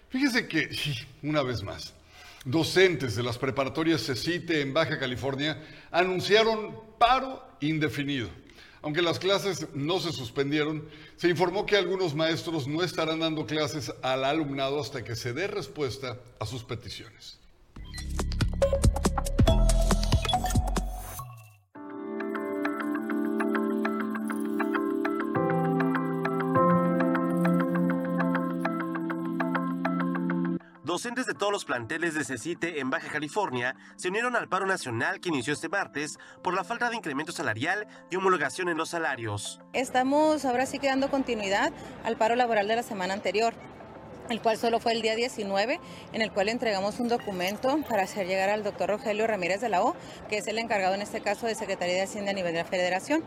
fíjese 0.08 0.46
que, 0.46 0.70
una 1.24 1.42
vez 1.42 1.64
más, 1.64 1.94
docentes 2.44 3.16
de 3.16 3.24
las 3.24 3.38
preparatorias 3.38 4.06
CECITE 4.06 4.60
en 4.60 4.72
Baja 4.72 5.00
California 5.00 5.60
anunciaron 5.90 6.78
paro 6.96 7.42
indefinido. 7.58 8.28
Aunque 8.86 9.02
las 9.02 9.18
clases 9.18 9.66
no 9.74 9.98
se 9.98 10.12
suspendieron, 10.12 10.88
se 11.16 11.28
informó 11.28 11.66
que 11.66 11.76
algunos 11.76 12.14
maestros 12.14 12.68
no 12.68 12.84
estarán 12.84 13.18
dando 13.18 13.44
clases 13.44 13.92
al 14.00 14.24
alumnado 14.24 14.78
hasta 14.78 15.02
que 15.02 15.16
se 15.16 15.32
dé 15.32 15.48
respuesta 15.48 16.20
a 16.38 16.46
sus 16.46 16.62
peticiones. 16.62 17.40
Docentes 30.96 31.26
de 31.26 31.34
todos 31.34 31.52
los 31.52 31.66
planteles 31.66 32.14
de 32.14 32.24
CECITE 32.24 32.80
en 32.80 32.88
Baja 32.88 33.08
California 33.08 33.76
se 33.96 34.08
unieron 34.08 34.34
al 34.34 34.48
paro 34.48 34.64
nacional 34.64 35.20
que 35.20 35.28
inició 35.28 35.52
este 35.52 35.68
martes 35.68 36.18
por 36.42 36.54
la 36.54 36.64
falta 36.64 36.88
de 36.88 36.96
incremento 36.96 37.32
salarial 37.32 37.86
y 38.10 38.16
homologación 38.16 38.70
en 38.70 38.78
los 38.78 38.88
salarios. 38.88 39.60
Estamos 39.74 40.46
ahora 40.46 40.64
sí 40.64 40.78
que 40.78 40.86
dando 40.86 41.10
continuidad 41.10 41.70
al 42.02 42.16
paro 42.16 42.34
laboral 42.34 42.66
de 42.66 42.76
la 42.76 42.82
semana 42.82 43.12
anterior 43.12 43.52
el 44.30 44.40
cual 44.40 44.56
solo 44.56 44.80
fue 44.80 44.92
el 44.92 45.02
día 45.02 45.14
19, 45.14 45.78
en 46.12 46.22
el 46.22 46.32
cual 46.32 46.48
entregamos 46.48 46.98
un 46.98 47.08
documento 47.08 47.78
para 47.88 48.04
hacer 48.04 48.26
llegar 48.26 48.48
al 48.48 48.64
doctor 48.64 48.88
Rogelio 48.88 49.26
Ramírez 49.26 49.60
de 49.60 49.68
la 49.68 49.82
O, 49.82 49.94
que 50.28 50.38
es 50.38 50.48
el 50.48 50.58
encargado 50.58 50.94
en 50.94 51.02
este 51.02 51.20
caso 51.20 51.46
de 51.46 51.54
Secretaría 51.54 51.94
de 51.94 52.02
Hacienda 52.02 52.32
a 52.32 52.34
nivel 52.34 52.52
de 52.52 52.60
la 52.60 52.64
Federación. 52.64 53.22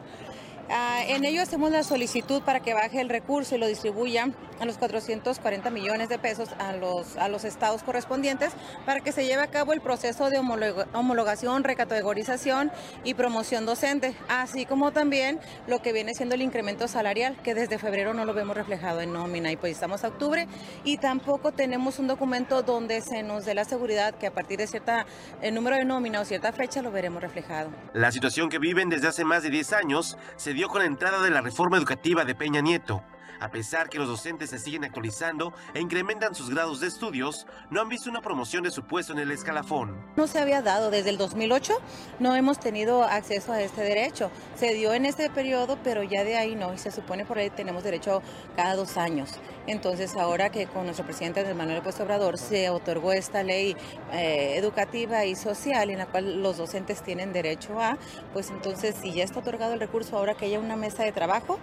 Ah, 0.72 1.02
en 1.08 1.26
ello 1.26 1.42
hacemos 1.42 1.72
la 1.72 1.84
solicitud 1.84 2.44
para 2.44 2.60
que 2.60 2.76
baje 2.76 3.02
el 3.02 3.10
recurso 3.10 3.56
y 3.56 3.58
lo 3.58 3.66
distribuya 3.66 4.30
a 4.60 4.66
los 4.66 4.78
440 4.78 5.70
millones 5.72 6.10
de 6.10 6.20
pesos 6.20 6.50
a 6.60 6.74
los, 6.74 7.18
a 7.18 7.28
los 7.28 7.44
estados 7.44 7.82
correspondientes 7.82 8.52
para 8.86 9.00
que 9.00 9.12
se 9.12 9.26
lleve 9.26 9.42
a 9.42 9.48
cabo 9.48 9.74
el 9.74 9.82
proceso 9.82 10.30
de 10.30 10.38
homologación, 10.38 11.64
recategorización 11.64 12.72
y 13.04 13.16
promoción 13.16 13.66
docente, 13.66 14.16
así 14.28 14.66
como 14.66 14.92
también 14.92 15.40
lo 15.66 15.82
que 15.82 15.92
viene 15.92 16.14
siendo 16.14 16.36
el 16.36 16.42
incremento 16.44 16.88
salarial, 16.88 17.36
que 17.42 17.56
desde 17.56 17.80
febrero 17.80 18.14
no 18.14 18.26
lo 18.26 18.34
vemos 18.36 18.56
reflejado 18.56 19.02
en 19.02 19.12
nómina 19.12 19.52
y 19.52 19.58
pues 19.58 19.74
estamos 19.74 20.04
a 20.04 20.10
octubre 20.10 20.48
y 20.84 20.98
tampoco 20.98 21.52
tenemos 21.52 21.98
un 21.98 22.08
documento 22.08 22.62
donde 22.62 23.02
se 23.02 23.24
nos 23.24 23.46
dé 23.46 23.56
la 23.56 23.66
seguridad 23.66 24.14
que 24.14 24.28
a 24.28 24.34
partir 24.34 24.60
de 24.60 24.68
cierta 24.68 25.08
el 25.42 25.56
número 25.56 25.78
de 25.78 25.86
nómina 25.86 26.22
o 26.22 26.26
cierta 26.26 26.52
fecha 26.52 26.84
lo 26.84 26.92
veremos 26.92 27.22
reflejado. 27.22 27.72
La 27.94 28.12
situación 28.12 28.50
que 28.50 28.60
viven 28.60 28.90
desde 28.90 29.08
hace 29.08 29.24
más 29.24 29.42
de 29.42 29.50
10 29.50 29.74
años 29.74 30.18
se 30.36 30.54
dio 30.60 30.67
con 30.67 30.80
la 30.80 30.88
entrada 30.88 31.22
de 31.22 31.30
la 31.30 31.39
reforma 31.39 31.78
educativa 31.78 32.26
de 32.26 32.36
Peña 32.36 32.60
Nieto. 32.60 33.02
A 33.39 33.49
pesar 33.49 33.89
que 33.89 33.97
los 33.97 34.08
docentes 34.08 34.49
se 34.49 34.60
siguen 34.60 34.84
actualizando 34.84 35.54
e 35.73 35.80
incrementan 35.80 36.36
sus 36.36 36.49
grados 36.49 36.80
de 36.80 36.88
estudios, 36.88 37.47
no 37.69 37.82
han 37.82 37.89
visto 37.89 38.10
una 38.10 38.21
promoción 38.21 38.63
de 38.63 38.71
su 38.71 38.84
puesto 38.84 39.13
en 39.13 39.19
el 39.19 39.32
escalafón. 39.32 39.95
No 40.17 40.28
se 40.28 40.39
había 40.39 40.62
dado 40.62 40.91
desde 40.91 41.10
el 41.10 41.17
2008, 41.17 41.73
no 42.19 42.36
hemos 42.36 42.60
tenido 42.60 43.04
acceso 43.04 43.54
a 43.54 43.62
este 43.62 43.82
derecho. 43.82 44.30
Se 44.56 44.73
dio 44.73 44.93
en 44.93 45.06
este 45.06 45.30
periodo, 45.30 45.78
pero 45.84 46.04
ya 46.04 46.23
de 46.23 46.38
ahí 46.38 46.56
no, 46.56 46.73
y 46.73 46.78
se 46.78 46.91
supone 46.91 47.25
por 47.25 47.38
ahí 47.38 47.49
tenemos 47.49 47.84
derecho 47.84 48.21
cada 48.56 48.75
dos 48.75 48.97
años. 48.97 49.32
Entonces 49.67 50.15
ahora 50.15 50.49
que 50.49 50.65
con 50.67 50.86
nuestro 50.86 51.06
presidente 51.06 51.54
Manuel 51.54 51.78
López 51.78 51.99
Obrador 51.99 52.38
se 52.38 52.69
otorgó 52.69 53.13
esta 53.13 53.43
ley 53.43 53.75
eh, 54.12 54.56
educativa 54.58 55.25
y 55.25 55.36
social 55.36 55.89
en 55.89 55.99
la 55.99 56.08
cual 56.08 56.41
los 56.41 56.58
docentes 56.58 57.04
tienen 57.04 57.34
derecho 57.34 57.80
a, 57.80 57.97
pues 58.34 58.49
entonces 58.49 58.95
si 59.02 59.13
ya 59.13 59.23
está 59.23 59.39
otorgado 59.39 59.73
el 59.73 59.80
recurso, 59.80 60.17
ahora 60.17 60.36
que 60.36 60.45
haya 60.45 60.60
una 60.60 60.75
mesa 60.75 61.04
de 61.04 61.12
trabajo, 61.12 61.60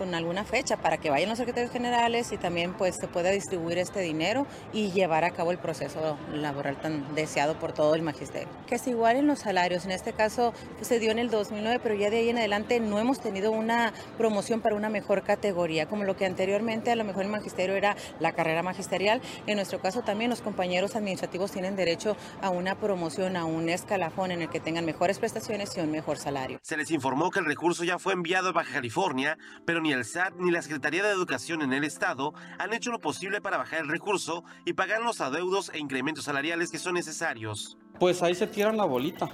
con 0.00 0.14
alguna 0.14 0.44
fecha 0.44 0.78
para 0.78 0.96
que 0.96 1.10
vayan 1.10 1.28
los 1.28 1.36
secretarios 1.36 1.70
generales 1.70 2.32
y 2.32 2.38
también 2.38 2.72
pues 2.72 2.96
se 2.96 3.06
pueda 3.06 3.28
distribuir 3.28 3.76
este 3.76 4.00
dinero 4.00 4.46
y 4.72 4.92
llevar 4.92 5.24
a 5.24 5.30
cabo 5.30 5.50
el 5.50 5.58
proceso 5.58 6.16
laboral 6.32 6.80
tan 6.80 7.14
deseado 7.14 7.58
por 7.58 7.72
todo 7.72 7.94
el 7.94 8.00
magisterio. 8.00 8.48
Que 8.66 8.78
se 8.78 8.90
igualen 8.90 9.26
los 9.26 9.40
salarios, 9.40 9.84
en 9.84 9.90
este 9.90 10.14
caso 10.14 10.54
pues, 10.76 10.88
se 10.88 10.98
dio 11.00 11.10
en 11.10 11.18
el 11.18 11.28
2009, 11.28 11.80
pero 11.82 11.94
ya 11.96 12.08
de 12.08 12.16
ahí 12.16 12.30
en 12.30 12.38
adelante 12.38 12.80
no 12.80 12.98
hemos 12.98 13.20
tenido 13.20 13.52
una 13.52 13.92
promoción 14.16 14.62
para 14.62 14.74
una 14.74 14.88
mejor 14.88 15.22
categoría, 15.22 15.86
como 15.86 16.04
lo 16.04 16.16
que 16.16 16.24
anteriormente 16.24 16.90
a 16.90 16.96
lo 16.96 17.04
mejor 17.04 17.24
el 17.24 17.30
magisterio 17.30 17.76
era 17.76 17.94
la 18.20 18.32
carrera 18.32 18.62
magisterial. 18.62 19.20
En 19.46 19.56
nuestro 19.56 19.80
caso 19.82 20.00
también 20.00 20.30
los 20.30 20.40
compañeros 20.40 20.96
administrativos 20.96 21.52
tienen 21.52 21.76
derecho 21.76 22.16
a 22.40 22.48
una 22.48 22.74
promoción, 22.74 23.36
a 23.36 23.44
un 23.44 23.68
escalafón 23.68 24.30
en 24.30 24.40
el 24.40 24.48
que 24.48 24.60
tengan 24.60 24.86
mejores 24.86 25.18
prestaciones 25.18 25.76
y 25.76 25.80
un 25.80 25.90
mejor 25.90 26.16
salario. 26.16 26.58
Se 26.62 26.78
les 26.78 26.90
informó 26.90 27.30
que 27.30 27.40
el 27.40 27.44
recurso 27.44 27.84
ya 27.84 27.98
fue 27.98 28.14
enviado 28.14 28.48
a 28.48 28.52
Baja 28.52 28.72
California, 28.72 29.36
pero 29.66 29.82
ni 29.82 29.89
ni 29.90 29.94
el 29.94 30.04
SAT 30.04 30.34
ni 30.38 30.52
la 30.52 30.62
Secretaría 30.62 31.02
de 31.02 31.10
Educación 31.10 31.62
en 31.62 31.72
el 31.72 31.82
Estado 31.82 32.32
han 32.58 32.72
hecho 32.72 32.92
lo 32.92 33.00
posible 33.00 33.40
para 33.40 33.56
bajar 33.56 33.80
el 33.80 33.88
recurso 33.88 34.44
y 34.64 34.74
pagar 34.74 35.02
los 35.02 35.20
adeudos 35.20 35.72
e 35.74 35.80
incrementos 35.80 36.26
salariales 36.26 36.70
que 36.70 36.78
son 36.78 36.94
necesarios. 36.94 37.76
Pues 37.98 38.22
ahí 38.22 38.36
se 38.36 38.46
tiran 38.46 38.76
la 38.76 38.84
bolita. 38.84 39.28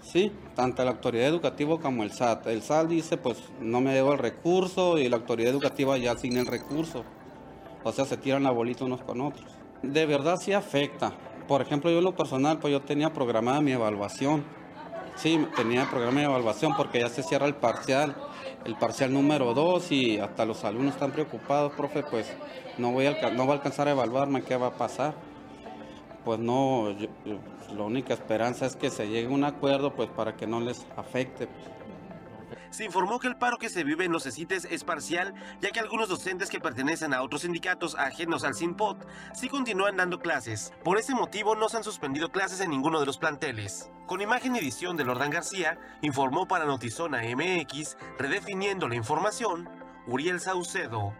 Sí, 0.00 0.32
tanto 0.54 0.82
la 0.84 0.92
autoridad 0.92 1.26
educativa 1.26 1.78
como 1.78 2.02
el 2.02 2.12
SAT. 2.12 2.46
El 2.46 2.62
SAT 2.62 2.88
dice, 2.88 3.18
pues 3.18 3.36
no 3.60 3.82
me 3.82 3.92
debo 3.92 4.14
el 4.14 4.18
recurso 4.18 4.96
y 4.96 5.06
la 5.10 5.16
autoridad 5.18 5.50
educativa 5.50 5.98
ya 5.98 6.16
sin 6.16 6.38
el 6.38 6.46
recurso. 6.46 7.04
O 7.84 7.92
sea, 7.92 8.06
se 8.06 8.16
tiran 8.16 8.44
la 8.44 8.52
bolita 8.52 8.86
unos 8.86 9.02
con 9.02 9.20
otros. 9.20 9.52
De 9.82 10.06
verdad 10.06 10.38
sí 10.40 10.54
afecta. 10.54 11.12
Por 11.46 11.60
ejemplo, 11.60 11.90
yo 11.90 11.98
en 11.98 12.04
lo 12.04 12.16
personal, 12.16 12.58
pues 12.58 12.72
yo 12.72 12.80
tenía 12.80 13.12
programada 13.12 13.60
mi 13.60 13.72
evaluación. 13.72 14.46
Sí, 15.20 15.46
tenía 15.54 15.84
programa 15.90 16.20
de 16.20 16.26
evaluación 16.26 16.74
porque 16.76 17.00
ya 17.00 17.08
se 17.08 17.22
cierra 17.22 17.46
el 17.46 17.54
parcial 17.54 18.14
el 18.64 18.74
parcial 18.76 19.12
número 19.12 19.54
2 19.54 19.92
y 19.92 20.18
hasta 20.18 20.44
los 20.44 20.64
alumnos 20.64 20.94
están 20.94 21.12
preocupados, 21.12 21.72
profe, 21.72 22.02
pues 22.02 22.30
no 22.78 22.92
voy 22.92 23.06
a, 23.06 23.30
no 23.30 23.46
va 23.46 23.54
a 23.54 23.56
alcanzar 23.56 23.88
a 23.88 23.92
evaluarme, 23.92 24.42
¿qué 24.42 24.56
va 24.56 24.68
a 24.68 24.74
pasar? 24.74 25.14
Pues 26.24 26.38
no, 26.38 26.94
la 27.74 27.82
única 27.82 28.12
esperanza 28.12 28.66
es 28.66 28.76
que 28.76 28.90
se 28.90 29.08
llegue 29.08 29.28
a 29.28 29.30
un 29.30 29.44
acuerdo 29.44 29.94
pues 29.94 30.10
para 30.10 30.36
que 30.36 30.46
no 30.46 30.60
les 30.60 30.86
afecte. 30.96 31.48
Se 32.70 32.84
informó 32.84 33.18
que 33.18 33.28
el 33.28 33.36
paro 33.36 33.58
que 33.58 33.68
se 33.68 33.84
vive 33.84 34.04
en 34.04 34.12
los 34.12 34.24
CECITES 34.24 34.66
es 34.70 34.84
parcial, 34.84 35.34
ya 35.60 35.70
que 35.70 35.80
algunos 35.80 36.08
docentes 36.08 36.50
que 36.50 36.60
pertenecen 36.60 37.14
a 37.14 37.22
otros 37.22 37.42
sindicatos 37.42 37.94
ajenos 37.96 38.44
al 38.44 38.54
SINPOT 38.54 39.06
sí 39.34 39.48
continúan 39.48 39.96
dando 39.96 40.20
clases. 40.20 40.72
Por 40.84 40.98
ese 40.98 41.14
motivo 41.14 41.56
no 41.56 41.68
se 41.68 41.78
han 41.78 41.84
suspendido 41.84 42.30
clases 42.30 42.60
en 42.60 42.70
ninguno 42.70 43.00
de 43.00 43.06
los 43.06 43.18
planteles. 43.18 43.90
Con 44.06 44.20
imagen 44.20 44.56
y 44.56 44.58
edición 44.58 44.96
de 44.96 45.04
Lordan 45.04 45.30
García, 45.30 45.78
informó 46.02 46.48
para 46.48 46.64
Notizona 46.64 47.22
MX, 47.22 47.96
redefiniendo 48.18 48.88
la 48.88 48.96
información, 48.96 49.68
Uriel 50.06 50.40
Saucedo. 50.40 51.14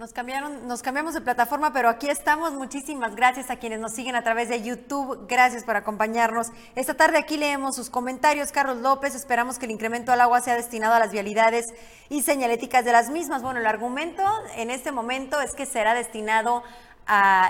Nos, 0.00 0.14
cambiaron, 0.14 0.66
nos 0.66 0.80
cambiamos 0.80 1.12
de 1.12 1.20
plataforma, 1.20 1.74
pero 1.74 1.90
aquí 1.90 2.08
estamos. 2.08 2.54
Muchísimas 2.54 3.14
gracias 3.14 3.50
a 3.50 3.56
quienes 3.56 3.80
nos 3.80 3.92
siguen 3.92 4.16
a 4.16 4.22
través 4.22 4.48
de 4.48 4.62
YouTube. 4.62 5.26
Gracias 5.28 5.62
por 5.62 5.76
acompañarnos. 5.76 6.52
Esta 6.74 6.94
tarde 6.94 7.18
aquí 7.18 7.36
leemos 7.36 7.76
sus 7.76 7.90
comentarios. 7.90 8.50
Carlos 8.50 8.78
López, 8.78 9.14
esperamos 9.14 9.58
que 9.58 9.66
el 9.66 9.72
incremento 9.72 10.10
al 10.10 10.22
agua 10.22 10.40
sea 10.40 10.54
destinado 10.54 10.94
a 10.94 10.98
las 10.98 11.12
vialidades 11.12 11.74
y 12.08 12.22
señaléticas 12.22 12.86
de 12.86 12.92
las 12.92 13.10
mismas. 13.10 13.42
Bueno, 13.42 13.60
el 13.60 13.66
argumento 13.66 14.22
en 14.56 14.70
este 14.70 14.90
momento 14.90 15.38
es 15.42 15.54
que 15.54 15.66
será 15.66 15.92
destinado 15.92 16.62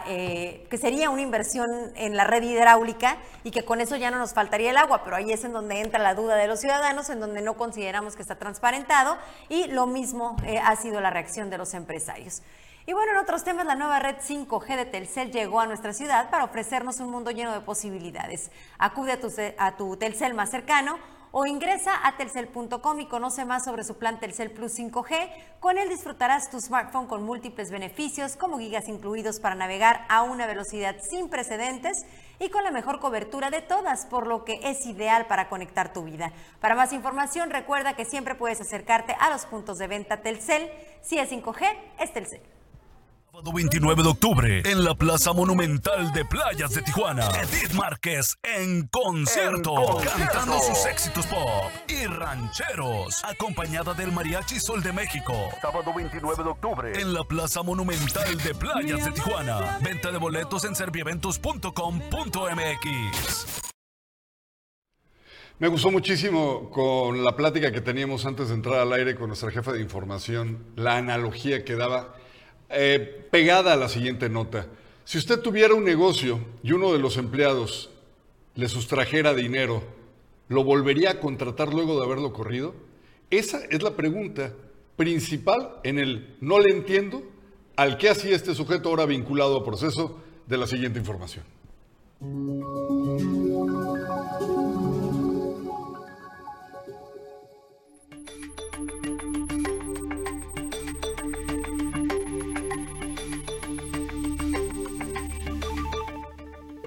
eh, 0.07 0.67
que 0.71 0.79
sería 0.79 1.11
una 1.11 1.23
inversión 1.23 1.69
en 1.95 2.17
la 2.17 2.25
red 2.25 2.43
hidráulica 2.43 3.19
y 3.45 3.51
que 3.51 3.65
con 3.65 3.81
eso 3.81 3.97
ya 3.97 4.11
no 4.11 4.19
nos 4.19 4.33
faltaría 4.33 4.71
el 4.71 4.77
agua, 4.77 5.05
pero 5.05 5.17
ahí 5.17 5.33
es 5.33 5.45
en 5.45 5.53
donde 5.53 5.81
entra 5.81 5.99
la 5.99 6.15
duda 6.15 6.37
de 6.37 6.47
los 6.47 6.61
ciudadanos, 6.61 7.11
en 7.11 7.21
donde 7.21 7.43
no 7.43 7.55
consideramos 7.55 8.17
que 8.17 8.23
está 8.23 8.37
transparentado 8.37 9.19
y 9.49 9.67
lo 9.67 9.87
mismo 9.87 10.37
eh, 10.47 10.59
ha 10.59 10.75
sido 10.77 11.01
la 11.01 11.11
reacción 11.11 11.51
de 11.51 11.59
los 11.59 11.75
empresarios. 11.75 12.43
Y 12.87 12.93
bueno, 12.93 13.13
en 13.13 13.19
otros 13.19 13.45
temas, 13.45 13.67
la 13.67 13.75
nueva 13.75 13.99
red 13.99 14.17
5G 14.17 14.77
de 14.77 14.87
Telcel 14.87 15.31
llegó 15.31 15.61
a 15.61 15.67
nuestra 15.67 15.93
ciudad 15.93 16.31
para 16.31 16.45
ofrecernos 16.45 16.99
un 17.01 17.11
mundo 17.11 17.31
lleno 17.31 17.53
de 17.53 17.61
posibilidades. 17.61 18.51
Acude 18.79 19.13
a 19.13 19.21
tu, 19.21 19.31
a 19.59 19.77
tu 19.77 19.97
Telcel 19.97 20.35
más 20.35 20.51
cercano 20.51 20.99
o 21.33 21.47
ingresa 21.47 21.93
a 22.07 22.17
telcel.com 22.17 23.01
y 23.01 23.07
conoce 23.07 23.45
más 23.45 23.65
sobre 23.65 23.85
su 23.85 23.97
plan 23.99 24.19
Telcel 24.21 24.51
Plus 24.51 24.79
5G. 24.79 25.31
Con 25.61 25.79
él 25.79 25.89
disfrutarás 25.89 26.51
tu 26.51 26.61
smartphone 26.61 27.07
con 27.07 27.23
múltiples 27.23 27.71
beneficios 27.71 28.37
como 28.37 28.59
gigas 28.59 28.89
incluidos 28.89 29.41
para 29.41 29.55
navegar 29.55 30.05
a 30.09 30.23
una 30.23 30.47
velocidad 30.47 30.97
sin 31.03 31.29
precedentes 31.29 32.05
y 32.39 32.49
con 32.49 32.65
la 32.65 32.71
mejor 32.71 33.01
cobertura 33.01 33.51
de 33.51 33.63
todas, 33.63 34.07
por 34.07 34.27
lo 34.27 34.45
que 34.45 34.61
es 34.63 34.87
ideal 34.87 35.27
para 35.27 35.49
conectar 35.49 35.93
tu 35.93 36.05
vida. 36.05 36.33
Para 36.61 36.75
más 36.75 36.93
información, 36.93 37.51
recuerda 37.51 37.95
que 37.95 38.05
siempre 38.05 38.35
puedes 38.35 38.61
acercarte 38.61 39.17
a 39.21 39.31
los 39.31 39.47
puntos 39.47 39.79
de 39.79 39.87
venta 39.87 40.23
Telcel. 40.23 40.71
Si 41.03 41.19
es 41.19 41.31
5G, 41.31 41.67
es 41.99 42.13
Telcel. 42.13 42.60
Sábado 43.41 43.57
29 43.57 44.03
de 44.03 44.09
octubre 44.11 44.63
en 44.67 44.85
la 44.85 44.95
Plaza 44.95 45.33
Monumental 45.33 46.13
de 46.13 46.27
Playas 46.27 46.75
de 46.75 46.83
Tijuana. 46.83 47.27
Edith 47.41 47.73
Márquez 47.73 48.37
en 48.43 48.87
concierto, 48.89 49.73
cantando 50.05 50.61
sus 50.61 50.85
éxitos 50.85 51.25
pop 51.25 51.73
y 51.89 52.05
rancheros, 52.05 53.25
acompañada 53.25 53.95
del 53.95 54.13
Mariachi 54.13 54.61
Sol 54.61 54.83
de 54.83 54.93
México. 54.93 55.33
Sábado 55.63 55.91
29 55.97 56.45
de 56.45 56.51
octubre 56.51 56.93
en 57.01 57.15
la 57.15 57.25
Plaza 57.25 57.63
Monumental 57.63 58.37
de 58.43 58.55
Playas 58.55 59.07
de 59.07 59.13
Tijuana. 59.13 59.79
Venta 59.81 60.13
de 60.13 60.19
boletos 60.19 60.67
en 60.67 60.75
servieventos.com.mx. 60.75 63.63
Me 65.59 65.69
gustó 65.69 65.91
muchísimo 65.91 66.69
con 66.69 67.25
la 67.25 67.35
plática 67.37 67.73
que 67.73 67.81
teníamos 67.81 68.27
antes 68.27 68.49
de 68.49 68.55
entrar 68.55 68.81
al 68.81 68.93
aire 68.93 69.15
con 69.15 69.29
nuestra 69.29 69.51
jefa 69.51 69.73
de 69.73 69.81
información, 69.81 70.67
la 70.77 70.99
analogía 70.99 71.65
que 71.65 71.77
daba 71.77 72.20
eh, 72.71 73.27
pegada 73.31 73.73
a 73.73 73.77
la 73.77 73.89
siguiente 73.89 74.29
nota. 74.29 74.67
Si 75.05 75.19
usted 75.19 75.41
tuviera 75.41 75.75
un 75.75 75.85
negocio 75.85 76.41
y 76.63 76.73
uno 76.73 76.93
de 76.93 76.99
los 76.99 77.17
empleados 77.17 77.91
le 78.55 78.69
sustrajera 78.69 79.35
dinero, 79.35 79.83
¿lo 80.49 80.65
volvería 80.65 81.11
a 81.11 81.21
contratar 81.21 81.73
luego 81.73 81.99
de 81.99 82.07
haberlo 82.07 82.33
corrido? 82.33 82.75
Esa 83.31 83.61
es 83.71 83.83
la 83.83 83.97
pregunta 83.97 84.53
principal 84.97 85.77
en 85.83 85.99
el 85.99 86.37
no 86.41 86.59
le 86.59 86.73
entiendo 86.73 87.23
al 87.77 87.97
que 87.97 88.09
hacía 88.09 88.37
este 88.37 88.55
sujeto 88.55 88.89
ahora 88.89 89.07
vinculado 89.07 89.57
a 89.57 89.65
proceso 89.65 90.21
de 90.47 90.59
la 90.59 90.67
siguiente 90.67 90.99
información. 90.99 91.45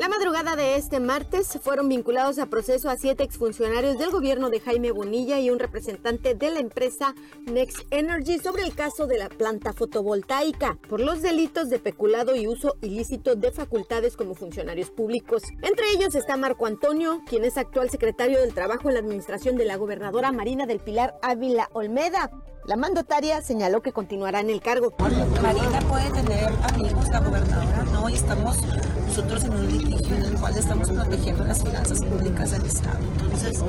La 0.04 0.10
madrugada 0.10 0.58
de 0.58 0.76
este 0.76 1.00
martes 1.00 1.58
fueron 1.62 1.88
vinculados 1.88 2.38
a 2.38 2.48
proceso 2.48 2.89
a 2.89 2.98
siete 2.98 3.24
exfuncionarios 3.24 3.98
del 3.98 4.12
gobierno 4.12 4.50
de 4.50 4.60
Jaime 4.60 4.92
Bonilla 4.92 5.39
y 5.39 5.50
un 5.50 5.60
representante 5.60 6.36
de 6.36 6.52
la 6.52 6.60
empresa 6.60 7.16
Next 7.46 7.88
Energy 7.89 8.38
sobre 8.38 8.63
el 8.63 8.76
caso 8.76 9.08
de 9.08 9.18
la 9.18 9.30
planta 9.30 9.72
fotovoltaica 9.72 10.78
por 10.89 11.00
los 11.00 11.22
delitos 11.22 11.70
de 11.70 11.80
peculado 11.80 12.36
y 12.36 12.48
uso 12.48 12.76
ilícito 12.82 13.36
de 13.36 13.54
facultades 13.54 14.18
como 14.18 14.36
funcionarios 14.36 14.92
públicos. 14.92 15.42
Entre 15.62 15.89
ellos 15.92 16.16
está 16.16 16.36
Marco 16.36 16.66
Antonio, 16.66 17.22
quien 17.26 17.46
es 17.46 17.58
actual 17.58 17.89
secretario 17.89 18.42
del 18.42 18.54
Trabajo 18.54 18.89
en 18.89 18.96
la 18.96 19.00
administración 19.00 19.56
de 19.56 19.63
la 19.63 19.78
gobernadora 19.78 20.34
Marina 20.34 20.66
del 20.66 20.82
Pilar 20.82 21.16
Ávila 21.22 21.70
Olmeda. 21.72 22.30
La 22.65 22.78
mandataria 22.78 23.41
señaló 23.41 23.82
que 23.82 23.91
continuará 23.91 24.39
en 24.39 24.49
el 24.49 24.62
cargo. 24.62 24.93
Marina 25.41 25.80
puede 25.89 26.10
tener 26.12 26.49
amigos, 26.73 27.10
la 27.10 27.19
gobernadora 27.19 27.84
no, 27.91 28.10
y 28.10 28.13
estamos 28.13 28.58
nosotros 29.06 29.43
en 29.43 29.54
un 29.54 29.67
litigio 29.67 30.15
en 30.15 30.23
el 30.23 30.34
cual 30.39 30.58
estamos 30.58 30.89
protegiendo 30.89 31.43
las 31.43 31.62
finanzas 31.62 32.02
públicas 32.02 32.52
del 32.52 32.65
Estado. 32.65 32.99
Entonces, 33.21 33.63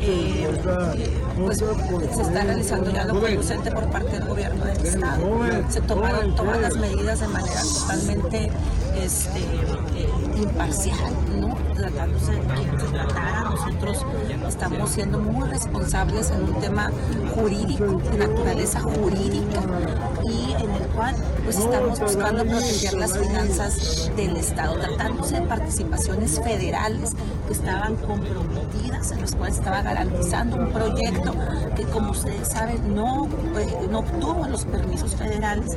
eh, 0.00 0.48
pues 1.36 1.58
se 1.58 2.22
está 2.22 2.44
realizando 2.44 2.90
ya 2.90 3.04
lo 3.04 3.20
conducente 3.20 3.70
por 3.72 3.90
parte 3.90 4.10
del 4.10 4.28
gobierno 4.28 4.64
del 4.64 4.86
Estado. 4.86 5.70
Se 5.70 5.80
tomaron 5.80 6.34
todas 6.36 6.60
las 6.60 6.76
medidas 6.76 7.20
de 7.20 7.28
manera 7.28 7.60
totalmente 7.62 8.50
este, 8.96 9.40
eh, 9.40 10.08
imparcial, 10.36 11.14
¿no? 11.40 11.54
Tratándose 11.74 12.32
de 12.32 12.80
se 12.80 12.86
tratara, 12.86 13.50
nosotros 13.50 14.04
estamos 14.46 14.90
siendo 14.90 15.18
muy 15.18 15.48
responsables 15.48 16.30
en 16.30 16.42
un 16.42 16.60
tema 16.60 16.90
jurídico, 17.34 18.00
de 18.10 18.18
naturaleza 18.18 18.80
jurídica, 18.80 19.60
y 20.24 20.52
en 20.52 20.70
el 20.70 20.88
cual 20.94 21.14
pues 21.44 21.58
estamos 21.58 22.00
buscando 22.00 22.44
proteger 22.44 22.94
las 22.94 23.18
finanzas 23.18 24.10
del 24.16 24.36
Estado, 24.36 24.78
tratándose 24.78 25.40
de 25.40 25.42
participaciones 25.42 26.40
federales 26.40 27.12
que 27.46 27.52
estaban 27.52 27.96
comprometidas, 27.96 29.12
en 29.12 29.20
las 29.20 29.34
cuales 29.34 29.58
estaba 29.58 29.82
garantizando 29.82 30.56
un 30.56 30.72
proyecto 30.72 31.34
que 31.76 31.84
como 31.84 32.10
ustedes 32.10 32.48
saben 32.48 32.94
no, 32.94 33.28
eh, 33.58 33.88
obtuvo 33.92 34.46
los 34.48 34.64
permisos 34.64 35.14
federales, 35.14 35.76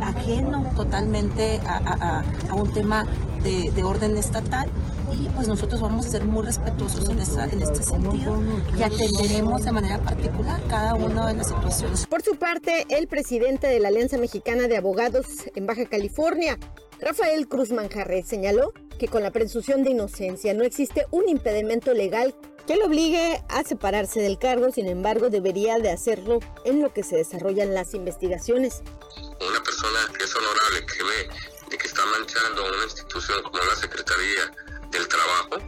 ajeno 0.00 0.64
totalmente 0.76 1.60
a 1.66 2.22
un 2.54 2.70
tema 2.72 3.06
de, 3.42 3.70
de 3.70 3.84
orden 3.84 4.16
estatal 4.16 4.68
y 5.12 5.28
pues 5.30 5.48
nosotros 5.48 5.80
vamos 5.80 6.06
a 6.06 6.10
ser 6.10 6.24
muy 6.24 6.44
respetuosos 6.44 7.08
en, 7.08 7.18
esta- 7.18 7.46
en 7.46 7.62
este 7.62 7.82
sentido 7.82 8.40
y 8.78 8.82
atenderemos 8.82 9.64
de 9.64 9.72
manera 9.72 9.98
particular 9.98 10.60
cada 10.68 10.94
una 10.94 11.26
de 11.28 11.34
las 11.34 11.48
situaciones. 11.48 12.06
Por 12.06 12.22
su 12.22 12.36
parte, 12.36 12.86
el 12.90 13.08
presidente 13.08 13.66
de 13.66 13.80
la 13.80 13.88
Alianza 13.88 14.18
Mexicana 14.18 14.68
de 14.68 14.76
Abogados 14.76 15.26
en 15.54 15.66
Baja 15.66 15.86
California, 15.86 16.58
Rafael 17.00 17.46
Cruz 17.48 17.70
Manjarres, 17.70 18.26
señaló 18.26 18.72
que 18.98 19.06
con 19.08 19.22
la 19.22 19.30
presunción 19.30 19.84
de 19.84 19.90
inocencia 19.92 20.52
no 20.54 20.64
existe 20.64 21.06
un 21.10 21.28
impedimento 21.28 21.94
legal 21.94 22.34
que 22.66 22.76
lo 22.76 22.86
obligue 22.86 23.42
a 23.48 23.62
separarse 23.64 24.20
del 24.20 24.38
cargo, 24.38 24.70
sin 24.70 24.88
embargo 24.88 25.30
debería 25.30 25.78
de 25.78 25.90
hacerlo 25.90 26.40
en 26.66 26.82
lo 26.82 26.92
que 26.92 27.02
se 27.02 27.16
desarrollan 27.16 27.72
las 27.72 27.94
investigaciones. 27.94 28.82
una 29.48 29.62
persona 29.62 29.98
que 30.18 30.24
es 30.24 30.34
honorable, 30.34 30.86
que 30.86 31.02
ve 31.02 31.34
de 31.70 31.78
que 31.78 31.86
está 31.86 32.04
manchando 32.06 32.66
una 32.66 32.84
institución 32.84 33.42
como 33.42 33.58
la 33.58 33.76
Secretaría 33.76 34.52
del 34.90 35.08
Trabajo, 35.08 35.58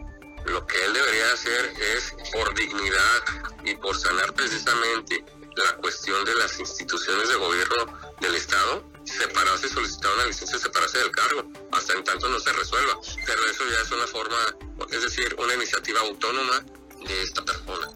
lo 0.46 0.66
que 0.66 0.84
él 0.84 0.92
debería 0.92 1.32
hacer 1.32 1.72
es, 1.96 2.14
por 2.32 2.54
dignidad 2.54 3.22
y 3.64 3.74
por 3.76 3.96
sanar 3.96 4.32
precisamente 4.32 5.24
la 5.56 5.76
cuestión 5.76 6.24
de 6.24 6.34
las 6.36 6.58
instituciones 6.58 7.28
de 7.28 7.34
gobierno 7.36 7.98
del 8.20 8.34
Estado, 8.34 8.84
separarse 9.04 9.66
y 9.66 9.70
solicitar 9.70 10.12
una 10.14 10.26
licencia 10.26 10.58
separarse 10.58 10.98
del 10.98 11.10
cargo, 11.10 11.44
hasta 11.72 11.92
en 11.92 12.04
tanto 12.04 12.28
no 12.28 12.40
se 12.40 12.52
resuelva. 12.52 12.98
Pero 13.26 13.44
eso 13.50 13.64
ya 13.70 13.80
es 13.82 13.92
una 13.92 14.06
forma, 14.06 14.38
es 14.90 15.02
decir, 15.02 15.36
una 15.38 15.54
iniciativa 15.54 16.00
autónoma 16.00 16.64
de 17.06 17.22
esta 17.22 17.44
persona. 17.44 17.88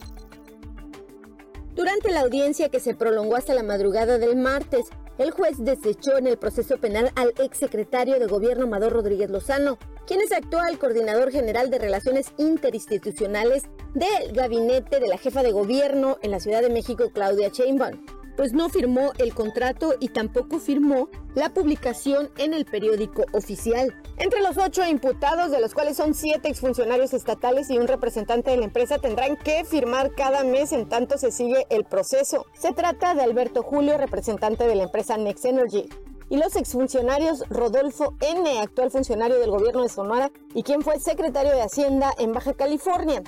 Durante 1.75 2.11
la 2.13 2.21
audiencia 2.21 2.69
que 2.69 2.81
se 2.81 2.95
prolongó 2.95 3.37
hasta 3.37 3.55
la 3.55 3.63
madrugada 3.63 4.19
del 4.19 4.37
martes, 4.37 4.87
el 5.19 5.31
juez 5.31 5.57
desechó 5.59 6.19
en 6.19 6.27
el 6.27 6.39
proceso 6.39 6.79
penal 6.79 7.13
al 7.15 7.33
exsecretario 7.39 8.19
de 8.19 8.27
Gobierno 8.27 8.65
Amador 8.65 8.93
Rodríguez 8.93 9.31
Lozano, 9.31 9.79
quien 10.07 10.21
es 10.21 10.33
actual 10.33 10.79
coordinador 10.79 11.31
general 11.31 11.71
de 11.71 11.79
Relaciones 11.79 12.33
Interinstitucionales 12.37 13.65
del 13.95 14.33
gabinete 14.33 15.01
de 15.01 15.09
la 15.09 15.19
jefa 15.19 15.43
de 15.43 15.53
gobierno 15.53 16.19
en 16.23 16.31
la 16.31 16.41
Ciudad 16.41 16.63
de 16.63 16.71
México, 16.71 17.11
Claudia 17.13 17.49
Sheinbaum, 17.49 18.05
pues 18.37 18.53
no 18.53 18.69
firmó 18.69 19.13
el 19.19 19.35
contrato 19.35 19.95
y 20.01 20.09
tampoco 20.09 20.59
firmó 20.59 21.09
la 21.35 21.53
publicación 21.53 22.31
en 22.39 22.55
el 22.55 22.65
periódico 22.65 23.25
oficial. 23.33 23.95
Entre 24.17 24.41
los 24.43 24.57
ocho 24.57 24.87
imputados, 24.87 25.51
de 25.51 25.61
los 25.61 25.75
cuales 25.75 25.97
son 25.97 26.15
siete 26.15 26.49
exfuncionarios 26.49 27.13
estatales 27.13 27.71
y 27.71 27.79
un 27.79 27.89
representante 27.89 28.51
de 28.51 28.57
la 28.59 28.65
empresa, 28.65 28.99
tendrán 28.99 29.37
que 29.37 29.65
firmar 29.65 30.13
cada 30.15 30.45
mes 30.45 30.73
en 30.73 30.89
tanto 30.89 31.19
se 31.19 31.33
sigue 31.33 31.67
el 31.71 31.85
proceso. 31.85 32.47
Se 32.57 32.73
trata 32.73 33.15
de 33.15 33.23
Alberto 33.23 33.63
Julio, 33.63 33.99
representante 33.99 34.67
de 34.67 34.75
la 34.77 34.85
empresa 34.85 35.17
Next 35.17 35.45
Energy. 35.45 35.89
Y 36.31 36.37
los 36.37 36.57
exfuncionarios 36.57 37.45
Rodolfo 37.51 38.15
N., 38.21 38.61
actual 38.61 38.91
funcionario 38.91 39.39
del 39.39 39.51
gobierno 39.51 39.83
de 39.83 39.89
Sonora 39.89 40.31
y 40.55 40.63
quien 40.63 40.83
fue 40.83 40.99
secretario 40.99 41.53
de 41.53 41.63
Hacienda 41.63 42.13
en 42.19 42.33
Baja 42.33 42.55
California. 42.55 43.23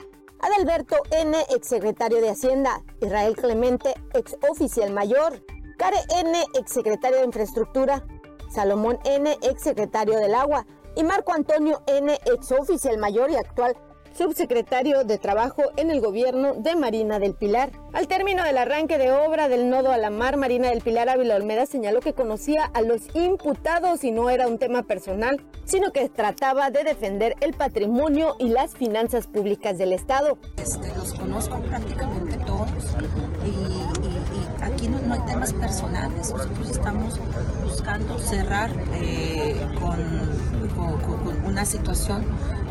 Adalberto 0.47 1.03
N., 1.11 1.37
exsecretario 1.51 2.21
de 2.21 2.31
Hacienda, 2.31 2.81
Israel 3.01 3.35
Clemente, 3.35 3.95
ex 4.15 4.37
oficial 4.49 4.93
mayor, 4.93 5.43
Care 5.77 5.97
N., 6.21 6.39
exsecretario 6.55 7.19
de 7.19 7.25
Infraestructura, 7.25 8.07
Salomón 8.55 9.01
N., 9.05 9.37
exsecretario 9.43 10.17
del 10.21 10.37
Agua, 10.37 10.65
y 10.95 11.03
Marco 11.03 11.33
Antonio 11.33 11.83
N., 11.89 12.17
ex 12.27 12.53
oficial 12.53 12.97
mayor 12.99 13.29
y 13.31 13.35
actual 13.35 13.77
subsecretario 14.17 15.05
de 15.05 15.19
Trabajo 15.19 15.63
en 15.77 15.91
el 15.91 16.01
gobierno 16.01 16.55
de 16.55 16.75
Marina 16.75 17.19
del 17.19 17.35
Pilar. 17.35 17.71
Al 17.93 18.09
término 18.09 18.43
del 18.45 18.59
arranque 18.59 18.99
de 18.99 19.13
obra 19.13 19.49
del 19.49 19.69
nodo 19.69 19.93
a 19.93 19.99
la 19.99 20.11
mar, 20.11 20.37
Marina 20.37 20.71
del 20.71 20.81
Pilar 20.81 21.09
Ávila 21.09 21.37
Olmeda 21.37 21.67
señaló 21.67 22.01
que 22.01 22.15
conocía 22.15 22.65
a 22.65 22.81
los 22.81 23.03
imputados 23.15 24.05
y 24.05 24.13
no 24.13 24.31
era 24.31 24.49
un 24.49 24.59
tema 24.59 24.83
personal, 24.83 25.41
sino 25.65 25.93
que 25.93 26.09
trataba 26.09 26.71
de 26.71 26.85
defender 26.85 27.37
el 27.41 27.53
patrimonio 27.53 28.37
y 28.39 28.49
las 28.49 28.75
finanzas 28.75 29.27
públicas 29.27 29.77
del 29.77 29.93
Estado. 29.93 30.39
Este, 30.57 30.89
los 30.97 31.13
conozco 31.13 31.59
prácticamente 31.61 32.39
todos 32.47 32.71
y, 33.45 34.63
aquí 34.63 34.89
no, 34.89 35.13
hay 35.13 35.21
temas 35.27 35.53
personales. 35.53 36.33
Nosotros 36.33 36.71
estamos 36.71 37.21
buscando 37.63 38.19
cerrar 38.19 38.71
eh, 38.95 39.57
con 39.79 40.47
una 41.47 41.65
situación 41.65 42.25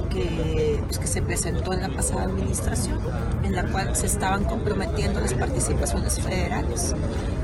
que, 0.10 0.80
pues, 0.86 1.00
que 1.00 1.08
se 1.08 1.22
presentó 1.22 1.74
en 1.74 1.82
la 1.82 1.90
pasada 1.90 2.24
administración, 2.24 3.00
en 3.44 3.56
la 3.56 3.66
cual 3.66 3.96
se 3.96 4.06
estaban 4.06 4.44
comprometiendo 4.46 5.20
las 5.20 5.34
participaciones 5.34 6.20
federales 6.20 6.96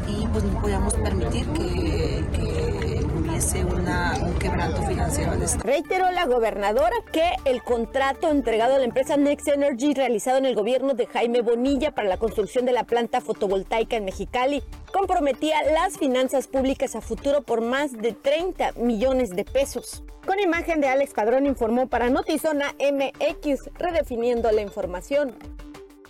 y 0.07 0.27
pues 0.27 0.43
no 0.43 0.61
podíamos 0.61 0.93
permitir 0.95 1.45
que, 1.47 2.23
que 2.33 3.05
hubiese 3.17 3.63
una, 3.65 4.13
un 4.21 4.33
quebranto 4.39 4.81
financiero 4.83 5.31
al 5.31 5.41
Estado. 5.41 5.63
Reiteró 5.63 6.11
la 6.11 6.25
gobernadora 6.25 6.95
que 7.11 7.31
el 7.45 7.61
contrato 7.63 8.29
entregado 8.29 8.75
a 8.75 8.79
la 8.79 8.85
empresa 8.85 9.17
Next 9.17 9.47
Energy 9.47 9.93
realizado 9.93 10.37
en 10.37 10.45
el 10.45 10.55
gobierno 10.55 10.93
de 10.93 11.07
Jaime 11.07 11.41
Bonilla 11.41 11.91
para 11.91 12.07
la 12.07 12.17
construcción 12.17 12.65
de 12.65 12.71
la 12.71 12.83
planta 12.83 13.21
fotovoltaica 13.21 13.95
en 13.95 14.05
Mexicali 14.05 14.63
comprometía 14.91 15.57
las 15.71 15.97
finanzas 15.97 16.47
públicas 16.47 16.95
a 16.95 17.01
futuro 17.01 17.41
por 17.41 17.61
más 17.61 17.93
de 17.93 18.13
30 18.13 18.73
millones 18.73 19.31
de 19.31 19.45
pesos. 19.45 20.03
Con 20.25 20.39
imagen 20.39 20.81
de 20.81 20.87
Alex 20.87 21.13
Padrón 21.13 21.47
informó 21.47 21.87
para 21.87 22.09
Notizona 22.09 22.75
MX, 22.79 23.71
redefiniendo 23.79 24.51
la 24.51 24.61
información. 24.61 25.35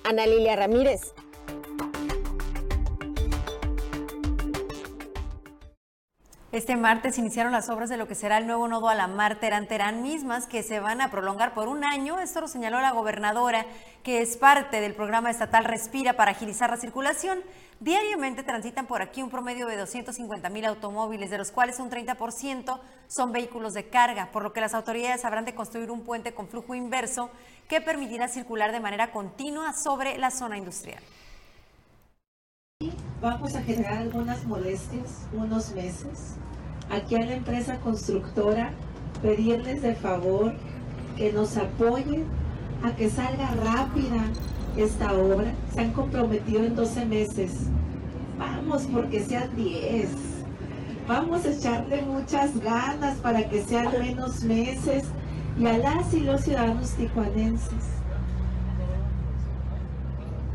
Ana 0.03 0.25
Lilia 0.25 0.55
Ramírez. 0.57 1.13
Este 6.51 6.75
martes 6.75 7.17
iniciaron 7.17 7.53
las 7.53 7.69
obras 7.69 7.89
de 7.89 7.95
lo 7.95 8.09
que 8.09 8.15
será 8.15 8.37
el 8.37 8.45
nuevo 8.45 8.67
nodo 8.67 8.89
a 8.89 8.95
la 8.95 9.07
Mar 9.07 9.39
Terán 9.39 9.69
Terán 9.69 10.03
mismas 10.03 10.47
que 10.47 10.63
se 10.63 10.81
van 10.81 10.99
a 10.99 11.09
prolongar 11.09 11.53
por 11.53 11.69
un 11.69 11.85
año. 11.85 12.19
Esto 12.19 12.41
lo 12.41 12.49
señaló 12.49 12.81
la 12.81 12.91
gobernadora, 12.91 13.65
que 14.03 14.21
es 14.21 14.35
parte 14.35 14.81
del 14.81 14.93
programa 14.93 15.31
estatal 15.31 15.63
Respira 15.63 16.13
para 16.13 16.31
agilizar 16.31 16.69
la 16.69 16.75
circulación. 16.75 17.39
Diariamente 17.81 18.43
transitan 18.43 18.85
por 18.85 19.01
aquí 19.01 19.23
un 19.23 19.31
promedio 19.31 19.65
de 19.65 19.75
250 19.75 20.49
mil 20.49 20.65
automóviles, 20.65 21.31
de 21.31 21.39
los 21.39 21.49
cuales 21.49 21.79
un 21.79 21.89
30% 21.89 22.79
son 23.07 23.31
vehículos 23.31 23.73
de 23.73 23.89
carga, 23.89 24.29
por 24.31 24.43
lo 24.43 24.53
que 24.53 24.61
las 24.61 24.75
autoridades 24.75 25.25
habrán 25.25 25.45
de 25.45 25.55
construir 25.55 25.89
un 25.89 26.01
puente 26.03 26.31
con 26.31 26.47
flujo 26.47 26.75
inverso 26.75 27.31
que 27.67 27.81
permitirá 27.81 28.27
circular 28.27 28.71
de 28.71 28.81
manera 28.81 29.11
continua 29.11 29.73
sobre 29.73 30.19
la 30.19 30.29
zona 30.29 30.59
industrial. 30.59 31.01
Vamos 33.19 33.55
a 33.55 33.63
generar 33.63 33.97
algunas 33.97 34.43
molestias 34.43 35.25
unos 35.33 35.71
meses. 35.71 36.35
Aquí 36.91 37.15
a 37.15 37.25
la 37.25 37.33
empresa 37.33 37.79
constructora 37.79 38.73
pedirles 39.23 39.81
de 39.81 39.95
favor 39.95 40.53
que 41.17 41.33
nos 41.33 41.57
apoyen 41.57 42.27
a 42.83 42.95
que 42.95 43.09
salga 43.09 43.47
rápida 43.55 44.21
esta 44.77 45.13
obra. 45.13 45.53
Se 45.73 45.81
han 45.81 45.91
comprometido 45.91 46.63
en 46.63 46.75
12 46.75 47.05
meses. 47.05 47.53
Vamos 48.37 48.87
porque 48.91 49.23
sean 49.23 49.55
10. 49.55 50.09
Vamos 51.07 51.45
a 51.45 51.51
echarle 51.51 52.01
muchas 52.03 52.59
ganas 52.59 53.17
para 53.17 53.47
que 53.49 53.63
sean 53.63 53.91
menos 53.99 54.43
meses 54.43 55.03
y 55.59 55.65
a 55.65 55.77
las 55.77 56.13
y 56.13 56.21
los 56.21 56.41
ciudadanos 56.41 56.91
tijuanenses 56.91 58.01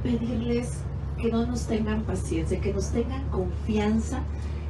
pedirles 0.07 0.79
que 1.19 1.31
no 1.31 1.47
nos 1.47 1.67
tengan 1.67 2.03
paciencia, 2.03 2.61
que 2.61 2.73
nos 2.73 2.91
tengan 2.91 3.29
confianza 3.29 4.21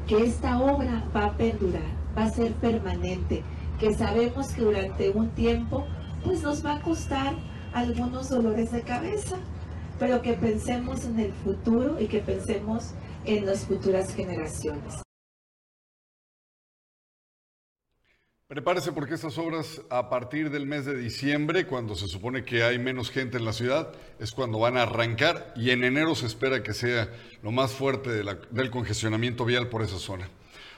que 0.06 0.24
esta 0.24 0.58
obra 0.60 1.04
va 1.14 1.26
a 1.26 1.36
perdurar, 1.36 1.82
va 2.16 2.24
a 2.24 2.30
ser 2.30 2.52
permanente, 2.54 3.42
que 3.78 3.92
sabemos 3.94 4.48
que 4.48 4.62
durante 4.62 5.10
un 5.10 5.28
tiempo 5.30 5.84
pues 6.24 6.42
nos 6.42 6.64
va 6.64 6.76
a 6.76 6.80
costar 6.80 7.34
algunos 7.72 8.28
dolores 8.28 8.72
de 8.72 8.82
cabeza, 8.82 9.36
pero 9.98 10.22
que 10.22 10.34
pensemos 10.34 11.04
en 11.04 11.20
el 11.20 11.32
futuro 11.32 12.00
y 12.00 12.06
que 12.06 12.20
pensemos 12.20 12.92
en 13.24 13.46
las 13.46 13.64
futuras 13.64 14.14
generaciones. 14.14 15.02
Prepárese 18.48 18.92
porque 18.92 19.14
estas 19.14 19.38
obras 19.38 19.82
a 19.90 20.08
partir 20.08 20.50
del 20.50 20.66
mes 20.66 20.84
de 20.84 20.96
diciembre, 20.96 21.66
cuando 21.66 21.96
se 21.96 22.06
supone 22.06 22.44
que 22.44 22.62
hay 22.62 22.78
menos 22.78 23.10
gente 23.10 23.38
en 23.38 23.44
la 23.44 23.52
ciudad, 23.52 23.92
es 24.20 24.30
cuando 24.30 24.60
van 24.60 24.76
a 24.76 24.82
arrancar 24.82 25.52
y 25.56 25.70
en 25.70 25.82
enero 25.82 26.14
se 26.14 26.26
espera 26.26 26.62
que 26.62 26.72
sea 26.72 27.10
lo 27.42 27.50
más 27.50 27.72
fuerte 27.72 28.22
del 28.52 28.70
congestionamiento 28.70 29.44
vial 29.44 29.68
por 29.68 29.82
esa 29.82 29.98
zona. 29.98 30.28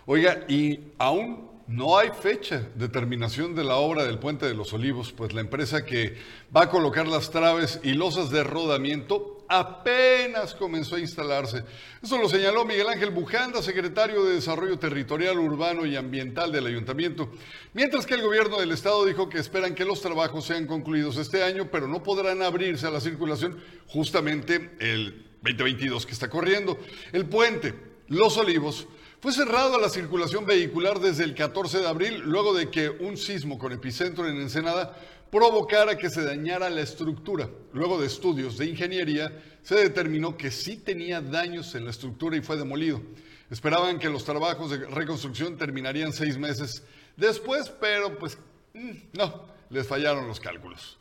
Oiga, 0.06 0.46
y 0.48 0.92
aún 0.96 1.57
no 1.68 1.98
hay 1.98 2.08
fecha 2.18 2.66
de 2.74 2.88
terminación 2.88 3.54
de 3.54 3.62
la 3.62 3.76
obra 3.76 4.04
del 4.04 4.18
Puente 4.18 4.46
de 4.46 4.54
los 4.54 4.72
Olivos, 4.72 5.12
pues 5.12 5.34
la 5.34 5.42
empresa 5.42 5.84
que 5.84 6.16
va 6.54 6.62
a 6.62 6.70
colocar 6.70 7.06
las 7.06 7.30
traves 7.30 7.78
y 7.82 7.92
losas 7.92 8.30
de 8.30 8.42
rodamiento 8.42 9.44
apenas 9.48 10.54
comenzó 10.54 10.96
a 10.96 11.00
instalarse. 11.00 11.64
Eso 12.02 12.16
lo 12.16 12.26
señaló 12.30 12.64
Miguel 12.64 12.88
Ángel 12.88 13.10
Bujanda, 13.10 13.62
secretario 13.62 14.24
de 14.24 14.36
Desarrollo 14.36 14.78
Territorial, 14.78 15.38
Urbano 15.38 15.84
y 15.84 15.94
Ambiental 15.94 16.52
del 16.52 16.66
Ayuntamiento, 16.66 17.30
mientras 17.74 18.06
que 18.06 18.14
el 18.14 18.22
gobierno 18.22 18.58
del 18.58 18.72
estado 18.72 19.04
dijo 19.04 19.28
que 19.28 19.38
esperan 19.38 19.74
que 19.74 19.84
los 19.84 20.00
trabajos 20.00 20.46
sean 20.46 20.66
concluidos 20.66 21.18
este 21.18 21.42
año, 21.42 21.68
pero 21.70 21.86
no 21.86 22.02
podrán 22.02 22.40
abrirse 22.40 22.86
a 22.86 22.90
la 22.90 23.00
circulación 23.00 23.62
justamente 23.88 24.70
el 24.80 25.26
2022 25.42 26.06
que 26.06 26.12
está 26.12 26.30
corriendo. 26.30 26.78
El 27.12 27.26
puente, 27.26 27.74
Los 28.08 28.38
Olivos, 28.38 28.86
fue 29.20 29.32
cerrado 29.32 29.74
a 29.74 29.80
la 29.80 29.88
circulación 29.88 30.46
vehicular 30.46 31.00
desde 31.00 31.24
el 31.24 31.34
14 31.34 31.80
de 31.80 31.88
abril, 31.88 32.22
luego 32.24 32.54
de 32.54 32.70
que 32.70 32.88
un 32.88 33.16
sismo 33.16 33.58
con 33.58 33.72
epicentro 33.72 34.28
en 34.28 34.40
Ensenada 34.40 34.96
provocara 35.30 35.98
que 35.98 36.08
se 36.08 36.22
dañara 36.22 36.70
la 36.70 36.82
estructura. 36.82 37.50
Luego 37.72 38.00
de 38.00 38.06
estudios 38.06 38.56
de 38.58 38.66
ingeniería, 38.66 39.32
se 39.62 39.74
determinó 39.74 40.36
que 40.36 40.50
sí 40.50 40.76
tenía 40.76 41.20
daños 41.20 41.74
en 41.74 41.84
la 41.84 41.90
estructura 41.90 42.36
y 42.36 42.42
fue 42.42 42.56
demolido. 42.56 43.02
Esperaban 43.50 43.98
que 43.98 44.08
los 44.08 44.24
trabajos 44.24 44.70
de 44.70 44.86
reconstrucción 44.86 45.56
terminarían 45.56 46.12
seis 46.12 46.38
meses 46.38 46.84
después, 47.16 47.70
pero 47.80 48.18
pues 48.18 48.38
mm, 48.74 48.90
no, 49.14 49.46
les 49.70 49.86
fallaron 49.86 50.28
los 50.28 50.38
cálculos. 50.38 50.96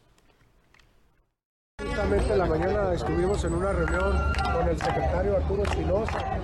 Justamente 1.80 2.36
la 2.36 2.46
mañana 2.48 2.94
estuvimos 2.94 3.44
en 3.44 3.54
una 3.54 3.72
reunión 3.72 4.34
con 4.52 4.68
el 4.68 4.80
secretario 4.80 5.36
Arturo 5.36 5.62
Espinosa, 5.62 6.40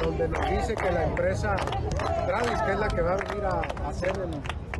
donde, 0.00 0.28
nos 0.28 0.50
dice 0.50 0.74
que 0.74 0.90
la 0.90 1.04
empresa 1.04 1.54
Travis, 2.26 2.58
es 2.68 2.78
la 2.80 2.88
que 2.88 3.00
va 3.00 3.12
a 3.12 3.16
venir 3.16 3.44
a, 3.44 3.88
hacer 3.88 4.12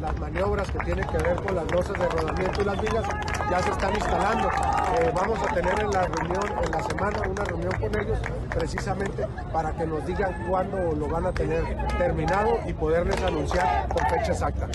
las 0.04 0.20
maniobras 0.20 0.70
que 0.70 0.78
tienen 0.80 1.08
que 1.08 1.16
ver 1.16 1.36
con 1.36 1.54
las 1.54 1.70
losas 1.72 1.98
de 1.98 2.06
rodamiento 2.06 2.60
y 2.60 2.64
las 2.64 2.80
vigas, 2.80 3.04
ya 3.50 3.62
se 3.62 3.70
están 3.70 3.94
instalando. 3.94 4.48
Eh, 4.98 5.12
vamos 5.14 5.38
a 5.38 5.54
tener 5.54 5.80
en 5.80 5.90
la 5.90 6.02
reunión, 6.02 6.44
en 6.62 6.70
la 6.70 6.82
semana, 6.82 7.18
una 7.26 7.44
reunión 7.44 7.72
con 7.72 8.00
ellos 8.00 8.18
precisamente 8.50 9.26
para 9.50 9.72
que 9.72 9.86
nos 9.86 10.04
digan 10.06 10.46
cuándo 10.48 10.76
lo 10.92 11.08
van 11.08 11.26
a 11.26 11.32
tener 11.32 11.64
terminado 11.96 12.58
y 12.66 12.74
poderles 12.74 13.20
anunciar 13.22 13.88
con 13.88 14.06
fecha 14.10 14.32
exacta. 14.32 14.68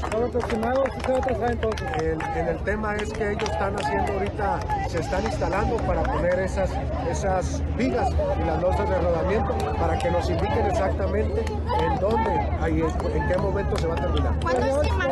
en 2.36 2.48
el 2.48 2.58
tema 2.64 2.96
es 2.96 3.14
que 3.14 3.32
ellos 3.32 3.50
están 3.50 3.76
haciendo 3.76 4.14
ahorita 4.14 4.60
se 4.90 5.00
están 5.00 5.24
instalando 5.24 5.78
para 5.78 6.04
poner 6.04 6.40
esas, 6.40 6.72
esas 7.10 7.62
vigas 7.78 8.10
y 8.42 8.46
las 8.46 8.62
losas 8.62 8.90
de 8.90 9.00
rodamiento 9.00 9.56
para 9.80 9.98
que 10.00 10.10
nos 10.10 10.30
indiquen 10.30 10.66
exactamente 10.66 11.46
en 11.80 12.00
dónde, 12.00 12.32
ahí, 12.62 12.82
en 12.82 13.28
qué 13.28 13.38
momento 13.38 13.78
se 13.78 13.88
va 13.88 13.94
a 13.94 13.98
terminar. 13.98 14.34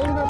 ¿Cuándo 0.07 0.23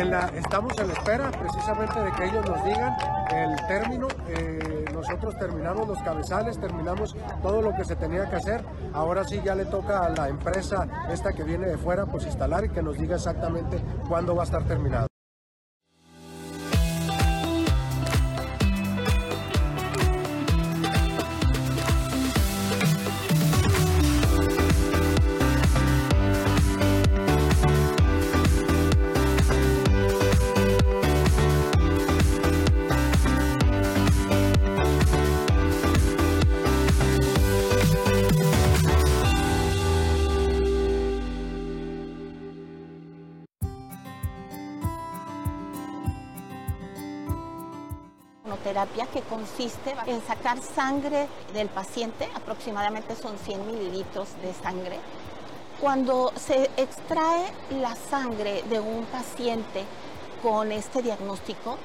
estiman, 0.00 0.36
estamos 0.36 0.78
en 0.78 0.88
la 0.88 0.92
espera 0.94 1.30
precisamente 1.30 2.00
de 2.00 2.12
que 2.12 2.24
ellos 2.24 2.44
nos 2.48 2.64
digan 2.64 2.96
el 3.30 3.56
término. 3.66 4.08
Eh, 4.28 4.84
nosotros 4.92 5.38
terminamos 5.38 5.88
los 5.88 5.98
cabezales, 6.02 6.58
terminamos 6.58 7.16
todo 7.42 7.62
lo 7.62 7.74
que 7.74 7.84
se 7.84 7.96
tenía 7.96 8.28
que 8.28 8.36
hacer. 8.36 8.64
Ahora 8.92 9.24
sí 9.24 9.40
ya 9.44 9.54
le 9.54 9.64
toca 9.64 10.04
a 10.04 10.10
la 10.10 10.28
empresa 10.28 10.86
esta 11.10 11.32
que 11.32 11.44
viene 11.44 11.66
de 11.66 11.78
fuera 11.78 12.06
pues 12.06 12.24
instalar 12.24 12.64
y 12.64 12.70
que 12.70 12.82
nos 12.82 12.98
diga 12.98 13.16
exactamente 13.16 13.78
cuándo 14.08 14.34
va 14.34 14.42
a 14.42 14.46
estar 14.46 14.64
terminado. 14.64 15.09
Que 49.12 49.20
consiste 49.22 49.94
en 50.06 50.24
sacar 50.26 50.60
sangre 50.60 51.28
del 51.52 51.68
paciente, 51.68 52.28
aproximadamente 52.34 53.14
son 53.16 53.38
100 53.38 53.66
mililitros 53.66 54.28
de 54.42 54.52
sangre. 54.54 54.98
Cuando 55.80 56.32
se 56.36 56.70
extrae 56.76 57.52
la 57.80 57.96
sangre 57.96 58.62
de 58.68 58.80
un 58.80 59.04
paciente 59.06 59.84
con 60.42 60.72
este 60.72 61.02
diagnóstico, 61.02 61.78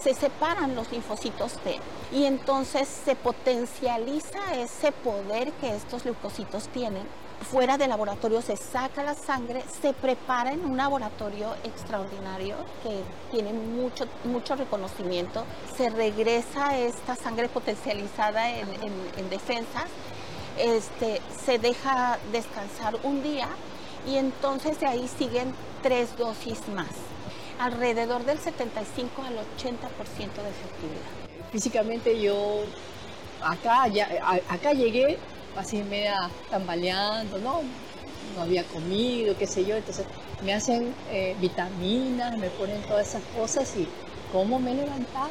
se 0.00 0.14
separan 0.14 0.74
los 0.74 0.90
linfocitos 0.92 1.54
T 1.58 1.78
y 2.12 2.24
entonces 2.24 2.88
se 2.88 3.16
potencializa 3.16 4.54
ese 4.54 4.92
poder 4.92 5.52
que 5.52 5.74
estos 5.74 6.04
leucocitos 6.04 6.68
tienen 6.68 7.02
fuera 7.40 7.78
del 7.78 7.90
laboratorio 7.90 8.42
se 8.42 8.56
saca 8.56 9.02
la 9.02 9.14
sangre, 9.14 9.62
se 9.80 9.92
prepara 9.92 10.52
en 10.52 10.64
un 10.64 10.76
laboratorio 10.76 11.54
extraordinario 11.64 12.56
que 12.82 13.02
tiene 13.30 13.52
mucho, 13.52 14.06
mucho 14.24 14.56
reconocimiento, 14.56 15.44
se 15.76 15.88
regresa 15.90 16.76
esta 16.78 17.14
sangre 17.16 17.48
potencializada 17.48 18.50
en, 18.50 19.30
defensas 19.30 19.86
este, 20.58 21.20
se 21.44 21.58
deja 21.58 22.18
descansar 22.32 22.96
un 23.04 23.22
día 23.22 23.48
y 24.06 24.16
entonces 24.16 24.80
de 24.80 24.86
ahí 24.86 25.08
siguen 25.08 25.54
tres 25.82 26.16
dosis 26.16 26.66
más, 26.68 26.88
alrededor 27.60 28.24
del 28.24 28.38
75 28.38 29.22
al 29.22 29.34
80% 29.34 29.38
de 29.38 30.50
efectividad. 30.50 31.50
Físicamente 31.52 32.20
yo 32.20 32.62
acá, 33.42 33.86
ya, 33.88 34.08
acá 34.48 34.72
llegué 34.72 35.18
así 35.58 35.82
media 35.82 36.16
tambaleando, 36.50 37.38
¿no? 37.38 37.62
No 38.34 38.42
había 38.42 38.64
comido, 38.64 39.36
qué 39.36 39.46
sé 39.46 39.64
yo, 39.64 39.76
entonces 39.76 40.06
me 40.42 40.54
hacen 40.54 40.94
eh, 41.10 41.36
vitaminas, 41.40 42.38
me 42.38 42.50
ponen 42.50 42.82
todas 42.82 43.08
esas 43.08 43.22
cosas 43.34 43.76
y 43.76 43.88
cómo 44.30 44.58
me 44.58 44.72
he 44.72 44.74
levantado 44.74 45.30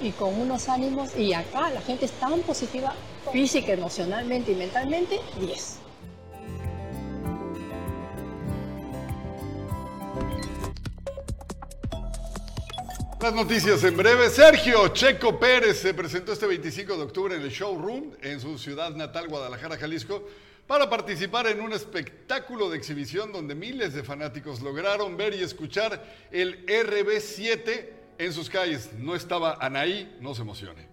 y 0.00 0.12
con 0.12 0.40
unos 0.40 0.68
ánimos 0.68 1.14
y 1.16 1.32
acá 1.34 1.70
la 1.70 1.82
gente 1.82 2.06
es 2.06 2.12
tan 2.12 2.40
positiva 2.42 2.96
física, 3.32 3.72
emocionalmente 3.72 4.52
y 4.52 4.54
mentalmente, 4.54 5.20
10. 5.36 5.79
Las 13.22 13.34
noticias 13.34 13.84
en 13.84 13.98
breve. 13.98 14.30
Sergio 14.30 14.88
Checo 14.88 15.38
Pérez 15.38 15.78
se 15.78 15.92
presentó 15.92 16.32
este 16.32 16.46
25 16.46 16.96
de 16.96 17.02
octubre 17.02 17.36
en 17.36 17.42
el 17.42 17.50
showroom 17.50 18.12
en 18.22 18.40
su 18.40 18.56
ciudad 18.56 18.96
natal, 18.96 19.28
Guadalajara, 19.28 19.76
Jalisco, 19.76 20.26
para 20.66 20.88
participar 20.88 21.46
en 21.46 21.60
un 21.60 21.74
espectáculo 21.74 22.70
de 22.70 22.78
exhibición 22.78 23.30
donde 23.30 23.54
miles 23.54 23.92
de 23.92 24.02
fanáticos 24.02 24.62
lograron 24.62 25.18
ver 25.18 25.34
y 25.34 25.42
escuchar 25.42 26.02
el 26.30 26.64
RB7 26.64 27.88
en 28.16 28.32
sus 28.32 28.48
calles. 28.48 28.90
No 28.94 29.14
estaba 29.14 29.58
Anaí, 29.60 30.16
no 30.20 30.34
se 30.34 30.40
emocione. 30.40 30.89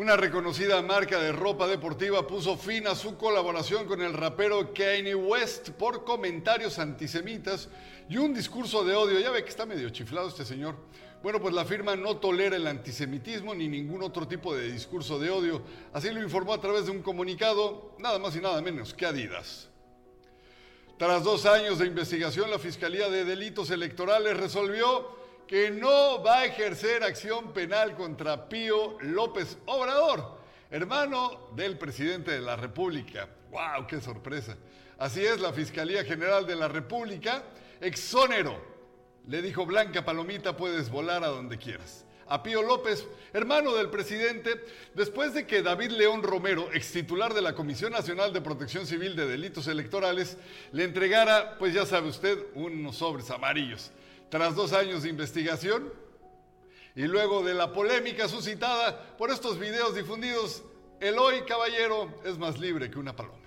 Una 0.00 0.16
reconocida 0.16 0.80
marca 0.80 1.20
de 1.20 1.30
ropa 1.30 1.66
deportiva 1.66 2.26
puso 2.26 2.56
fin 2.56 2.86
a 2.86 2.94
su 2.94 3.18
colaboración 3.18 3.86
con 3.86 4.00
el 4.00 4.14
rapero 4.14 4.72
Kanye 4.72 5.14
West 5.14 5.72
por 5.72 6.06
comentarios 6.06 6.78
antisemitas 6.78 7.68
y 8.08 8.16
un 8.16 8.32
discurso 8.32 8.82
de 8.82 8.96
odio. 8.96 9.20
Ya 9.20 9.30
ve 9.30 9.44
que 9.44 9.50
está 9.50 9.66
medio 9.66 9.90
chiflado 9.90 10.28
este 10.28 10.46
señor. 10.46 10.74
Bueno, 11.22 11.38
pues 11.38 11.52
la 11.52 11.66
firma 11.66 11.96
no 11.96 12.16
tolera 12.16 12.56
el 12.56 12.66
antisemitismo 12.66 13.54
ni 13.54 13.68
ningún 13.68 14.02
otro 14.02 14.26
tipo 14.26 14.56
de 14.56 14.72
discurso 14.72 15.18
de 15.18 15.28
odio. 15.28 15.60
Así 15.92 16.10
lo 16.10 16.22
informó 16.22 16.54
a 16.54 16.60
través 16.62 16.86
de 16.86 16.92
un 16.92 17.02
comunicado, 17.02 17.94
nada 17.98 18.18
más 18.18 18.34
y 18.34 18.40
nada 18.40 18.62
menos 18.62 18.94
que 18.94 19.04
Adidas. 19.04 19.68
Tras 20.96 21.24
dos 21.24 21.44
años 21.44 21.78
de 21.78 21.86
investigación, 21.86 22.50
la 22.50 22.58
Fiscalía 22.58 23.10
de 23.10 23.26
Delitos 23.26 23.70
Electorales 23.70 24.34
resolvió 24.38 25.19
que 25.50 25.68
no 25.68 26.22
va 26.22 26.42
a 26.42 26.44
ejercer 26.44 27.02
acción 27.02 27.52
penal 27.52 27.96
contra 27.96 28.48
Pío 28.48 28.96
López 29.00 29.58
Obrador, 29.66 30.38
hermano 30.70 31.50
del 31.56 31.76
presidente 31.76 32.30
de 32.30 32.40
la 32.40 32.54
República. 32.54 33.28
¡Wow! 33.50 33.84
¡Qué 33.88 34.00
sorpresa! 34.00 34.56
Así 34.96 35.26
es, 35.26 35.40
la 35.40 35.52
Fiscalía 35.52 36.04
General 36.04 36.46
de 36.46 36.54
la 36.54 36.68
República 36.68 37.42
exónero. 37.80 38.64
Le 39.26 39.42
dijo 39.42 39.66
Blanca 39.66 40.04
Palomita, 40.04 40.56
puedes 40.56 40.88
volar 40.88 41.24
a 41.24 41.30
donde 41.30 41.58
quieras. 41.58 42.04
A 42.28 42.44
Pío 42.44 42.62
López, 42.62 43.04
hermano 43.32 43.74
del 43.74 43.90
presidente, 43.90 44.64
después 44.94 45.34
de 45.34 45.48
que 45.48 45.62
David 45.62 45.90
León 45.90 46.22
Romero, 46.22 46.68
ex 46.72 46.92
titular 46.92 47.34
de 47.34 47.42
la 47.42 47.56
Comisión 47.56 47.90
Nacional 47.90 48.32
de 48.32 48.40
Protección 48.40 48.86
Civil 48.86 49.16
de 49.16 49.26
Delitos 49.26 49.66
Electorales, 49.66 50.36
le 50.70 50.84
entregara, 50.84 51.58
pues 51.58 51.74
ya 51.74 51.86
sabe 51.86 52.08
usted, 52.08 52.38
unos 52.54 52.98
sobres 52.98 53.28
amarillos. 53.32 53.90
Tras 54.30 54.54
dos 54.54 54.72
años 54.72 55.02
de 55.02 55.08
investigación 55.08 55.92
y 56.94 57.02
luego 57.02 57.42
de 57.42 57.52
la 57.52 57.72
polémica 57.72 58.28
suscitada 58.28 59.16
por 59.16 59.30
estos 59.30 59.58
videos 59.58 59.96
difundidos, 59.96 60.62
el 61.00 61.18
hoy 61.18 61.42
caballero 61.42 62.14
es 62.24 62.38
más 62.38 62.58
libre 62.58 62.90
que 62.90 62.98
una 63.00 63.16
paloma. 63.16 63.38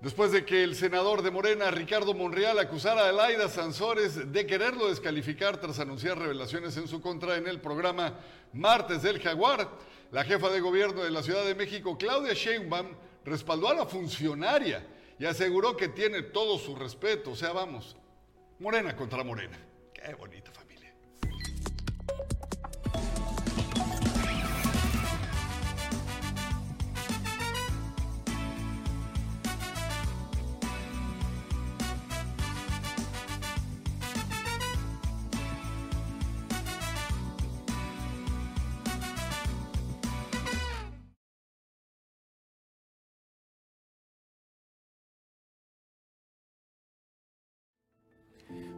Después 0.00 0.30
de 0.30 0.44
que 0.44 0.62
el 0.62 0.76
senador 0.76 1.22
de 1.22 1.32
Morena, 1.32 1.72
Ricardo 1.72 2.14
Monreal, 2.14 2.58
acusara 2.58 3.08
a 3.08 3.12
Laida 3.12 3.48
Sansores 3.48 4.30
de 4.30 4.46
quererlo 4.46 4.88
descalificar 4.88 5.56
tras 5.56 5.80
anunciar 5.80 6.18
revelaciones 6.18 6.76
en 6.76 6.86
su 6.86 7.00
contra 7.00 7.36
en 7.36 7.48
el 7.48 7.60
programa 7.60 8.14
Martes 8.52 9.02
del 9.02 9.20
Jaguar, 9.20 9.68
la 10.12 10.22
jefa 10.22 10.50
de 10.50 10.60
gobierno 10.60 11.02
de 11.02 11.10
la 11.10 11.22
Ciudad 11.22 11.44
de 11.44 11.54
México, 11.56 11.98
Claudia 11.98 12.34
Sheinbaum, 12.34 12.88
respaldó 13.24 13.70
a 13.70 13.74
la 13.74 13.86
funcionaria 13.86 14.86
y 15.18 15.24
aseguró 15.24 15.76
que 15.76 15.88
tiene 15.88 16.22
todo 16.22 16.58
su 16.58 16.76
respeto. 16.76 17.30
O 17.30 17.36
sea, 17.36 17.52
vamos, 17.52 17.96
Morena 18.64 18.96
contra 18.96 19.22
Morena. 19.22 19.58
Qué 19.92 20.14
bonita 20.14 20.50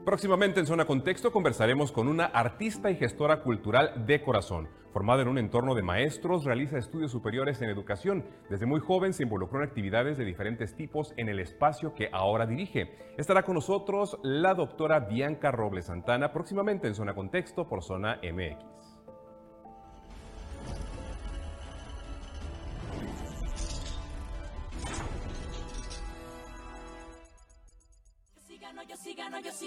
Próximamente 0.07 0.61
en 0.61 0.67
Zona 0.67 0.85
Contexto 0.85 1.33
conversaremos 1.33 1.91
con 1.91 2.07
una 2.07 2.27
artista 2.27 2.93
y 2.93 2.95
gestora 2.95 3.43
cultural 3.43 4.07
de 4.07 4.23
corazón. 4.23 4.69
Formada 4.93 5.23
en 5.23 5.27
un 5.27 5.37
entorno 5.37 5.75
de 5.75 5.83
maestros, 5.83 6.45
realiza 6.45 6.79
estudios 6.79 7.11
superiores 7.11 7.61
en 7.61 7.71
educación. 7.71 8.25
Desde 8.49 8.67
muy 8.67 8.79
joven 8.79 9.13
se 9.13 9.25
involucró 9.25 9.59
en 9.59 9.69
actividades 9.69 10.17
de 10.17 10.25
diferentes 10.25 10.77
tipos 10.77 11.13
en 11.17 11.29
el 11.29 11.41
espacio 11.41 11.93
que 11.93 12.09
ahora 12.13 12.47
dirige. 12.47 12.95
Estará 13.19 13.43
con 13.43 13.57
nosotros 13.57 14.17
la 14.23 14.55
doctora 14.55 15.01
Bianca 15.01 15.51
Robles 15.51 15.87
Santana 15.87 16.33
próximamente 16.33 16.87
en 16.87 16.95
Zona 16.95 17.13
Contexto 17.13 17.69
por 17.69 17.83
Zona 17.83 18.21
MX. 18.23 18.86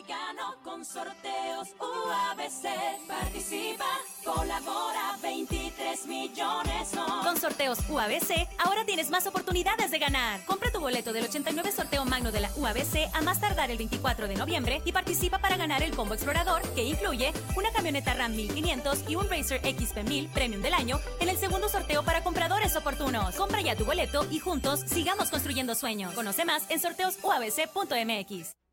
Gano 0.08 0.56
con 0.64 0.86
sorteos 0.86 1.70
UABC. 1.80 3.08
Participa, 3.08 3.86
colabora, 4.24 5.18
23 5.22 6.06
millones 6.06 6.92
Con 7.24 7.38
sorteos 7.38 7.80
UABC, 7.90 8.48
ahora 8.60 8.86
tienes 8.86 9.10
más 9.10 9.26
oportunidades 9.26 9.90
de 9.90 9.98
ganar. 9.98 10.46
Compra 10.46 10.72
tu 10.72 10.80
boleto 10.80 11.12
del 11.12 11.26
89 11.26 11.72
sorteo 11.72 12.06
magno 12.06 12.32
de 12.32 12.42
la 12.42 12.52
UABC 12.56 13.10
a 13.14 13.22
más 13.22 13.40
tardar 13.40 13.72
el 13.72 13.78
24 13.78 14.28
de 14.28 14.36
noviembre 14.36 14.82
y 14.86 14.92
participa 14.92 15.40
para 15.40 15.58
ganar 15.58 15.82
el 15.82 15.96
combo 15.96 16.14
explorador 16.14 16.62
que 16.76 16.84
incluye 16.84 17.34
una 17.56 17.72
camioneta 17.72 18.14
RAM 18.14 18.36
1500 18.36 19.10
y 19.10 19.16
un 19.16 19.28
Racer 19.28 19.60
XP 19.62 20.08
1000 20.08 20.30
Premium 20.30 20.62
del 20.62 20.76
año 20.76 21.00
en 21.20 21.30
el 21.30 21.38
segundo 21.38 21.68
sorteo 21.68 22.04
para 22.04 22.24
compradores 22.24 22.76
oportunos. 22.76 23.36
Compra 23.36 23.62
ya 23.62 23.76
tu 23.76 23.86
boleto 23.86 24.28
y 24.30 24.40
juntos 24.40 24.82
sigamos 24.82 25.32
construyendo 25.32 25.74
sueños. 25.74 26.14
Conoce 26.14 26.46
más 26.46 26.70
en 26.70 26.80
sorteosuabc.mx. 26.80 28.69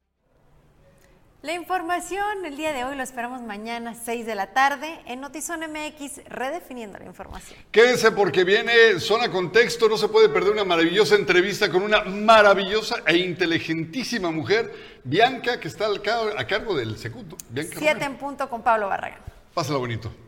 La 1.46 1.54
información 1.54 2.44
el 2.44 2.56
día 2.56 2.72
de 2.72 2.82
hoy 2.82 2.96
lo 2.96 3.04
esperamos 3.04 3.40
mañana 3.40 3.94
6 3.94 4.26
de 4.26 4.34
la 4.34 4.48
tarde 4.48 4.98
en 5.06 5.20
Notizón 5.20 5.60
MX 5.60 6.24
redefiniendo 6.26 6.98
la 6.98 7.04
información. 7.04 7.56
Quédense 7.70 8.10
porque 8.10 8.42
viene 8.42 8.98
Zona 8.98 9.30
Contexto, 9.30 9.88
no 9.88 9.96
se 9.96 10.08
puede 10.08 10.28
perder 10.28 10.50
una 10.54 10.64
maravillosa 10.64 11.14
entrevista 11.14 11.70
con 11.70 11.82
una 11.82 12.02
maravillosa 12.02 12.96
e 13.06 13.18
inteligentísima 13.18 14.32
mujer, 14.32 14.74
Bianca, 15.04 15.60
que 15.60 15.68
está 15.68 15.86
a 15.86 16.46
cargo 16.48 16.74
del 16.74 16.98
segundo. 16.98 17.36
Siete 17.78 18.04
en 18.04 18.16
punto 18.16 18.50
con 18.50 18.62
Pablo 18.62 18.88
Barragán. 18.88 19.20
Pásalo 19.54 19.78
bonito. 19.78 20.25